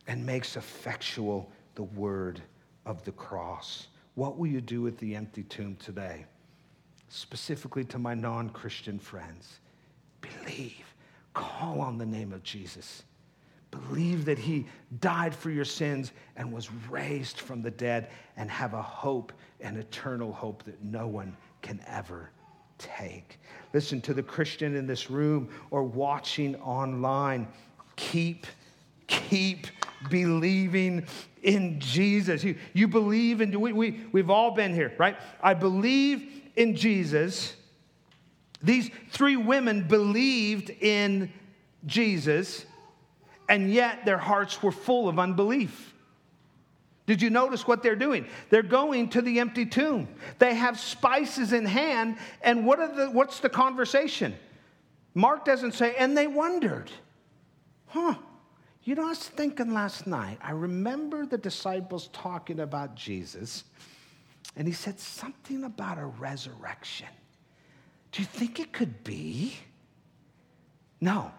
[0.07, 2.41] and makes effectual the word
[2.87, 3.89] of the cross.
[4.14, 6.26] What will you do with the empty tomb today?
[7.09, 9.61] Specifically to my non Christian friends,
[10.20, 10.95] believe,
[11.35, 13.03] call on the name of Jesus,
[13.70, 14.66] Believe that he
[15.01, 19.76] died for your sins and was raised from the dead, and have a hope, an
[19.76, 22.31] eternal hope that no one can ever
[22.79, 23.39] take.
[23.73, 27.47] Listen to the Christian in this room or watching online.
[27.97, 28.47] Keep,
[29.07, 29.67] keep
[30.09, 31.07] believing
[31.43, 32.43] in Jesus.
[32.43, 35.17] You, you believe in, we, we, we've all been here, right?
[35.43, 37.55] I believe in Jesus.
[38.63, 41.33] These three women believed in
[41.87, 42.67] Jesus,
[43.49, 45.95] and yet their hearts were full of unbelief.
[47.11, 48.25] Did you notice what they're doing?
[48.51, 50.07] They're going to the empty tomb.
[50.39, 54.33] They have spices in hand, and what are the, what's the conversation?
[55.13, 56.89] Mark doesn't say, and they wondered.
[57.89, 58.15] Huh.
[58.85, 63.65] You know, I was thinking last night, I remember the disciples talking about Jesus,
[64.55, 67.09] and he said something about a resurrection.
[68.13, 69.57] Do you think it could be?
[71.01, 71.33] No.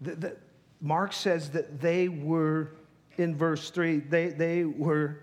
[0.00, 0.36] The, the,
[0.80, 2.72] Mark says that they were
[3.20, 5.18] in verse 3, they, they were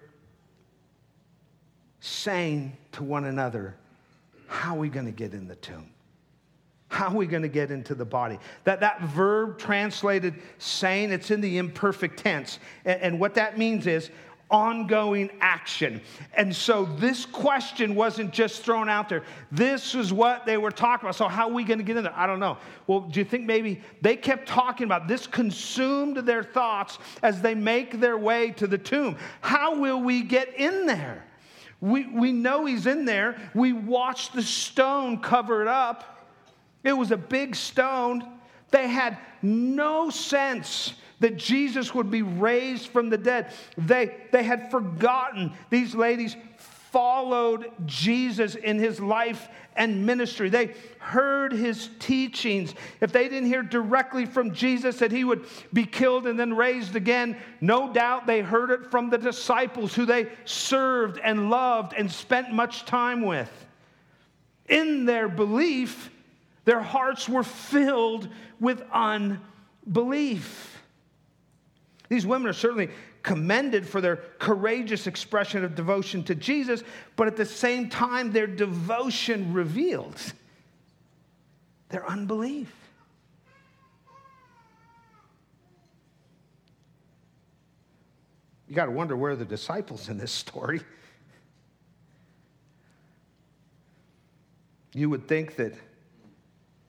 [1.99, 3.75] saying to one another,
[4.47, 5.91] How are we going to get in the tomb?
[6.89, 8.39] How are we going to get into the body?
[8.63, 12.59] That, that verb translated saying, it's in the imperfect tense.
[12.85, 14.09] And, and what that means is
[14.49, 16.01] ongoing action.
[16.33, 19.23] And so this question wasn't just thrown out there.
[19.51, 21.15] This is what they were talking about.
[21.15, 22.13] So, how are we going to get in there?
[22.15, 22.57] I don't know.
[22.85, 27.55] Well, do you think maybe they kept talking about this, consumed their thoughts as they
[27.55, 29.17] make their way to the tomb?
[29.41, 31.23] How will we get in there?
[31.79, 33.37] We, we know he's in there.
[33.53, 36.25] We watched the stone cover it up.
[36.83, 38.27] It was a big stone.
[38.71, 43.51] They had no sense that Jesus would be raised from the dead.
[43.78, 45.53] They, they had forgotten.
[45.70, 46.36] These ladies
[46.91, 50.49] followed Jesus in his life and ministry.
[50.49, 52.74] They heard his teachings.
[53.01, 56.95] If they didn't hear directly from Jesus that he would be killed and then raised
[56.95, 62.11] again, no doubt they heard it from the disciples who they served and loved and
[62.11, 63.51] spent much time with.
[64.68, 66.09] In their belief,
[66.65, 68.28] their hearts were filled
[68.59, 70.76] with unbelief.
[72.09, 72.89] These women are certainly
[73.21, 76.83] commended for their courageous expression of devotion to Jesus,
[77.15, 80.19] but at the same time, their devotion revealed
[81.89, 82.73] their unbelief.
[88.67, 90.81] You got to wonder where the disciples in this story.
[94.93, 95.73] You would think that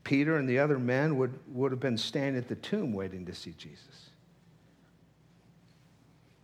[0.02, 3.34] Peter and the other men would, would have been standing at the tomb waiting to
[3.34, 4.07] see Jesus.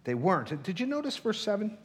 [0.04, 0.62] They weren't.
[0.62, 1.76] Did you notice verse 7?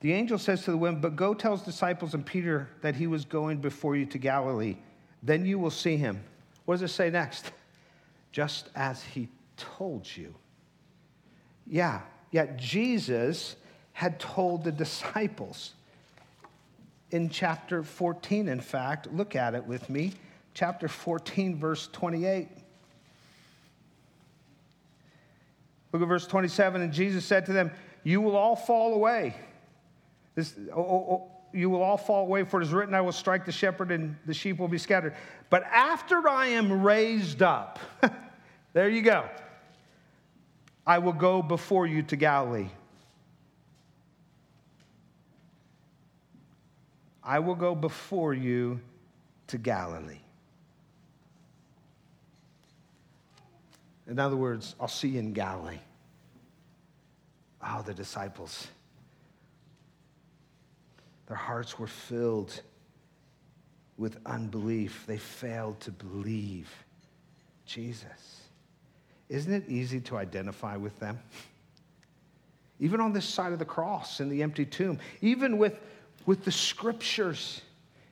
[0.00, 3.06] The angel says to the women, But go tell his disciples and Peter that he
[3.06, 4.76] was going before you to Galilee.
[5.22, 6.22] Then you will see him.
[6.64, 7.50] What does it say next?
[8.32, 10.34] Just as he told you.
[11.66, 13.56] Yeah, yet Jesus
[13.92, 15.74] had told the disciples
[17.10, 19.12] in chapter 14, in fact.
[19.12, 20.12] Look at it with me.
[20.54, 22.48] Chapter 14, verse 28.
[25.92, 26.82] Look at verse 27.
[26.82, 27.70] And Jesus said to them,
[28.04, 29.34] You will all fall away.
[30.34, 33.12] This, oh, oh, oh, you will all fall away, for it is written, I will
[33.12, 35.14] strike the shepherd, and the sheep will be scattered.
[35.50, 37.78] But after I am raised up,
[38.72, 39.28] there you go,
[40.86, 42.68] I will go before you to Galilee.
[47.22, 48.80] I will go before you
[49.48, 50.20] to Galilee.
[54.08, 55.78] In other words, I'll see you in Galilee.
[57.62, 58.68] Oh, the disciples.
[61.26, 62.62] Their hearts were filled
[63.98, 65.04] with unbelief.
[65.06, 66.70] They failed to believe
[67.66, 68.42] Jesus.
[69.28, 71.18] Isn't it easy to identify with them?
[72.80, 75.80] Even on this side of the cross in the empty tomb, even with,
[76.26, 77.60] with the scriptures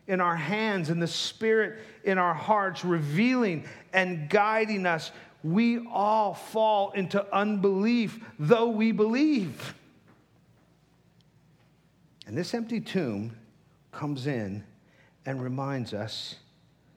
[0.09, 5.13] in our hands and the Spirit in our hearts, revealing and guiding us
[5.53, 9.75] we all fall into unbelief, though we believe.
[12.27, 13.37] And this empty tomb
[13.93, 14.65] comes in
[15.25, 16.35] and reminds us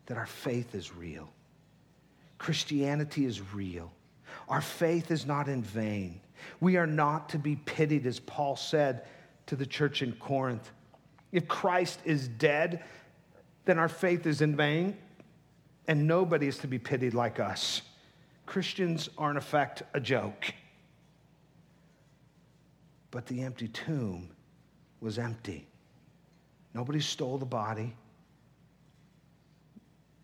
[0.07, 1.29] that our faith is real.
[2.39, 3.93] Christianity is real.
[4.47, 6.19] Our faith is not in vain.
[6.59, 9.05] We are not to be pitied, as Paul said
[9.45, 10.71] to the church in Corinth.
[11.31, 12.83] If Christ is dead,
[13.65, 14.97] then our faith is in vain,
[15.87, 17.83] and nobody is to be pitied like us.
[18.49, 20.55] Christians are, in effect, a joke.
[23.11, 24.31] But the empty tomb
[25.01, 25.67] was empty.
[26.73, 27.93] Nobody stole the body.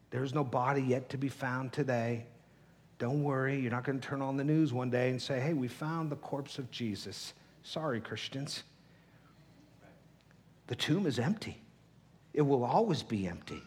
[0.10, 2.26] There's no body yet to be found today.
[2.98, 5.54] Don't worry, you're not going to turn on the news one day and say, hey,
[5.54, 7.36] we found the corpse of Jesus.
[7.62, 8.64] Sorry, Christians.
[10.66, 11.62] The tomb is empty,
[12.34, 13.62] it will always be empty.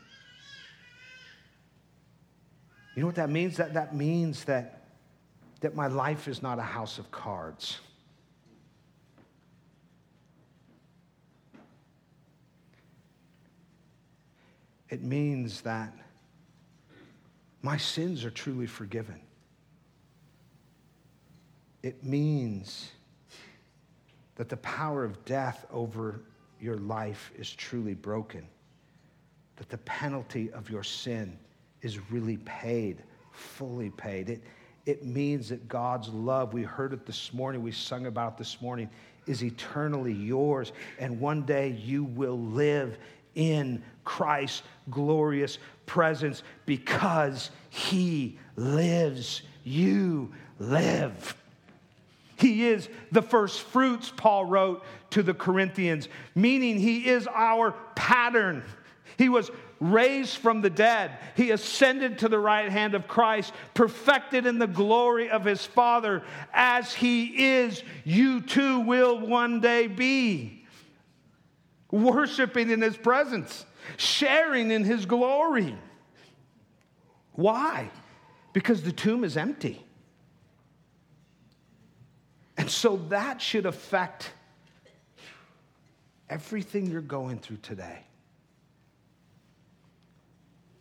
[2.98, 3.58] You know what that means?
[3.58, 4.82] That, that means that,
[5.60, 7.78] that my life is not a house of cards.
[14.88, 15.92] It means that
[17.62, 19.20] my sins are truly forgiven.
[21.84, 22.90] It means
[24.34, 26.22] that the power of death over
[26.60, 28.44] your life is truly broken,
[29.54, 31.38] that the penalty of your sin
[31.88, 34.28] is really paid, fully paid.
[34.28, 34.42] It,
[34.84, 38.88] it means that God's love, we heard it this morning, we sung about this morning,
[39.26, 40.72] is eternally yours.
[40.98, 42.98] And one day you will live
[43.34, 49.42] in Christ's glorious presence because he lives.
[49.64, 51.34] You live.
[52.36, 58.62] He is the first fruits, Paul wrote to the Corinthians, meaning he is our pattern.
[59.16, 59.50] He was
[59.80, 61.18] raised from the dead.
[61.36, 66.22] He ascended to the right hand of Christ, perfected in the glory of his Father.
[66.52, 70.66] As he is, you too will one day be.
[71.90, 73.64] Worshiping in his presence,
[73.96, 75.74] sharing in his glory.
[77.32, 77.90] Why?
[78.52, 79.84] Because the tomb is empty.
[82.56, 84.32] And so that should affect
[86.28, 88.00] everything you're going through today.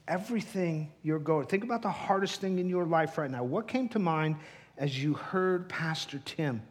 [0.07, 1.47] Everything you're going.
[1.47, 3.43] Think about the hardest thing in your life right now.
[3.43, 4.37] What came to mind
[4.77, 6.61] as you heard Pastor Tim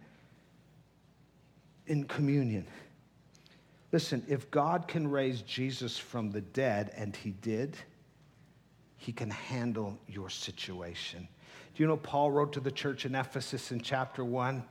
[1.87, 2.66] in communion?
[3.93, 7.76] Listen, if God can raise Jesus from the dead, and he did,
[8.97, 11.28] he can handle your situation.
[11.74, 14.64] Do you know Paul wrote to the church in Ephesus in chapter 1?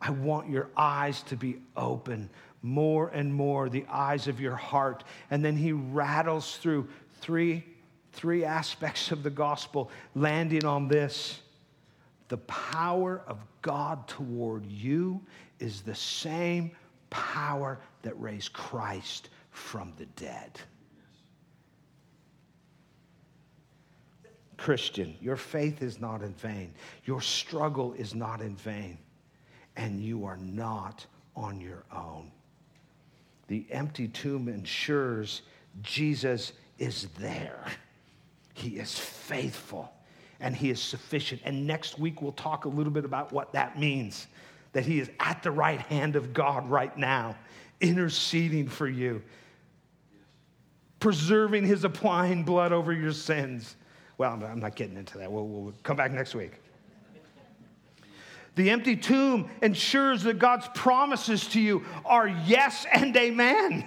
[0.00, 2.28] I want your eyes to be open
[2.62, 5.04] more and more, the eyes of your heart.
[5.30, 6.88] And then he rattles through
[7.20, 7.64] three,
[8.14, 11.40] three aspects of the gospel, landing on this.
[12.28, 15.20] The power of God toward you
[15.58, 16.70] is the same
[17.10, 20.60] power that raised Christ from the dead.
[24.56, 26.72] Christian, your faith is not in vain.
[27.04, 28.98] Your struggle is not in vain.
[29.76, 31.04] And you are not
[31.36, 32.30] on your own.
[33.48, 35.42] The empty tomb ensures
[35.82, 37.64] Jesus is there.
[38.54, 39.92] He is faithful
[40.40, 41.42] and he is sufficient.
[41.44, 44.26] And next week we'll talk a little bit about what that means
[44.72, 47.36] that he is at the right hand of God right now,
[47.80, 49.22] interceding for you,
[50.98, 53.76] preserving his applying blood over your sins.
[54.18, 55.30] Well, I'm not getting into that.
[55.30, 56.60] We'll, we'll come back next week.
[58.56, 63.84] The empty tomb ensures that God's promises to you are yes and amen.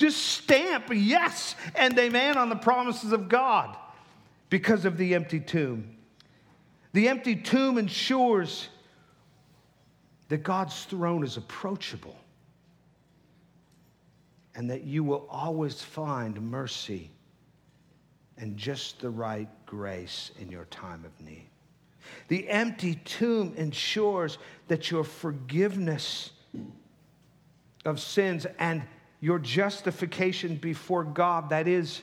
[0.00, 3.76] Just stamp yes and amen on the promises of God
[4.48, 5.94] because of the empty tomb.
[6.94, 8.70] The empty tomb ensures
[10.30, 12.16] that God's throne is approachable
[14.54, 17.10] and that you will always find mercy
[18.38, 21.50] and just the right grace in your time of need.
[22.28, 24.38] The empty tomb ensures
[24.68, 26.30] that your forgiveness
[27.84, 28.82] of sins and
[29.20, 32.02] your justification before God, that is,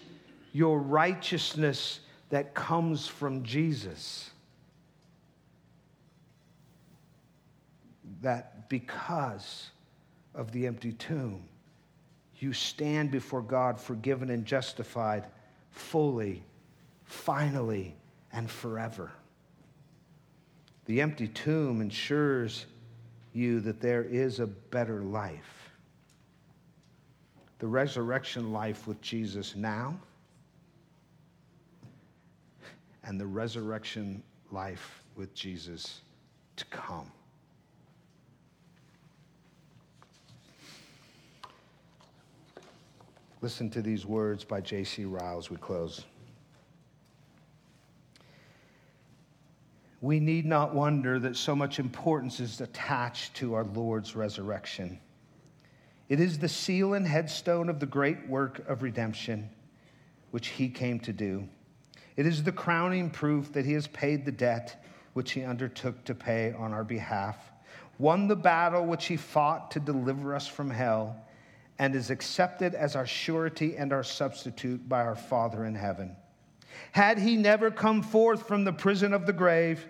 [0.53, 1.99] your righteousness
[2.29, 4.31] that comes from Jesus,
[8.21, 9.69] that because
[10.33, 11.43] of the empty tomb,
[12.39, 15.25] you stand before God forgiven and justified
[15.71, 16.43] fully,
[17.03, 17.95] finally,
[18.31, 19.11] and forever.
[20.85, 22.65] The empty tomb ensures
[23.33, 25.66] you that there is a better life.
[27.59, 29.97] The resurrection life with Jesus now,
[33.03, 36.01] and the resurrection life with Jesus
[36.57, 37.11] to come.
[43.41, 45.05] Listen to these words by J.C.
[45.05, 46.03] Ryle as we close.
[50.01, 54.99] We need not wonder that so much importance is attached to our Lord's resurrection.
[56.09, 59.49] It is the seal and headstone of the great work of redemption
[60.31, 61.47] which he came to do.
[62.15, 64.83] It is the crowning proof that he has paid the debt
[65.13, 67.51] which he undertook to pay on our behalf,
[67.97, 71.15] won the battle which he fought to deliver us from hell
[71.79, 76.15] and is accepted as our surety and our substitute by our Father in heaven.
[76.91, 79.85] Had he never come forth from the prison of the grave,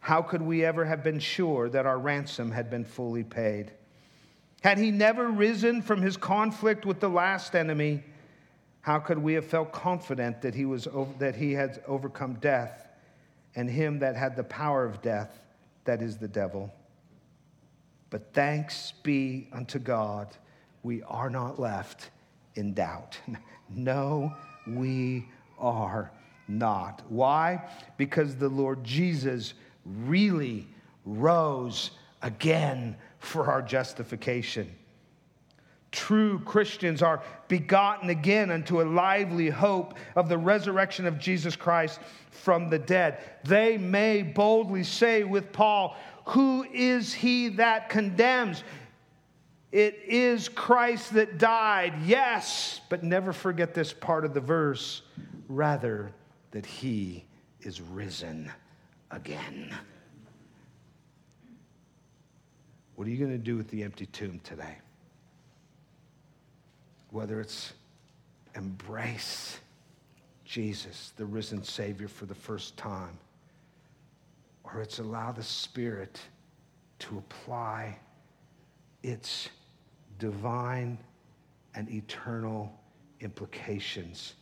[0.00, 3.72] how could we ever have been sure that our ransom had been fully paid?
[4.62, 8.02] Had he never risen from his conflict with the last enemy,
[8.80, 10.88] how could we have felt confident that he, was,
[11.18, 12.88] that he had overcome death
[13.54, 15.40] and him that had the power of death,
[15.84, 16.72] that is the devil?
[18.10, 20.36] But thanks be unto God,
[20.82, 22.10] we are not left
[22.54, 23.18] in doubt.
[23.70, 24.32] No,
[24.66, 25.28] we
[25.58, 26.10] are
[26.48, 27.02] not.
[27.10, 27.62] Why?
[27.98, 29.52] Because the Lord Jesus
[29.84, 30.66] really
[31.04, 31.90] rose
[32.22, 34.70] again for our justification.
[35.90, 41.98] True Christians are begotten again unto a lively hope of the resurrection of Jesus Christ
[42.30, 43.18] from the dead.
[43.44, 45.96] They may boldly say with Paul,
[46.26, 48.62] Who is he that condemns?
[49.72, 55.02] It is Christ that died, yes, but never forget this part of the verse.
[55.48, 56.12] Rather,
[56.50, 57.24] that he
[57.60, 58.50] is risen
[59.10, 59.74] again.
[62.98, 64.76] What are you going to do with the empty tomb today?
[67.12, 67.72] Whether it's
[68.56, 69.60] embrace
[70.44, 73.16] Jesus, the risen Savior, for the first time,
[74.64, 76.20] or it's allow the Spirit
[76.98, 77.96] to apply
[79.04, 79.48] its
[80.18, 80.98] divine
[81.76, 82.76] and eternal
[83.20, 84.34] implications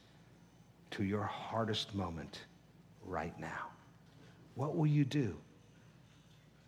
[0.93, 2.47] to your hardest moment
[3.05, 3.67] right now.
[4.55, 5.37] What will you do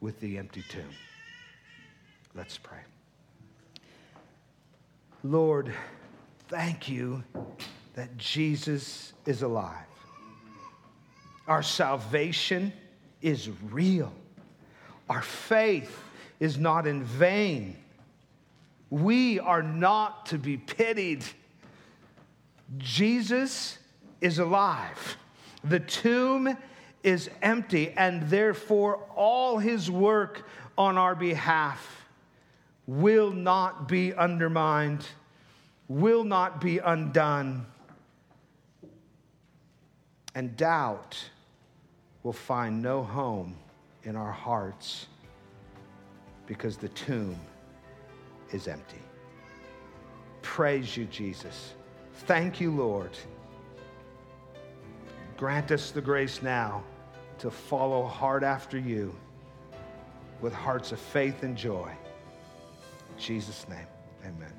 [0.00, 0.90] with the empty tomb?
[2.38, 2.78] Let's pray.
[5.24, 5.74] Lord,
[6.46, 7.24] thank you
[7.94, 9.74] that Jesus is alive.
[11.48, 12.72] Our salvation
[13.22, 14.12] is real.
[15.10, 16.00] Our faith
[16.38, 17.76] is not in vain.
[18.88, 21.24] We are not to be pitied.
[22.76, 23.78] Jesus
[24.20, 25.16] is alive.
[25.64, 26.56] The tomb
[27.02, 31.97] is empty, and therefore all his work on our behalf
[32.88, 35.06] will not be undermined,
[35.88, 37.66] will not be undone,
[40.34, 41.22] and doubt
[42.22, 43.54] will find no home
[44.04, 45.06] in our hearts
[46.46, 47.38] because the tomb
[48.52, 49.02] is empty.
[50.40, 51.74] Praise you, Jesus.
[52.26, 53.10] Thank you, Lord.
[55.36, 56.82] Grant us the grace now
[57.38, 59.14] to follow hard after you
[60.40, 61.92] with hearts of faith and joy.
[63.18, 63.86] Jesus' name,
[64.24, 64.57] amen.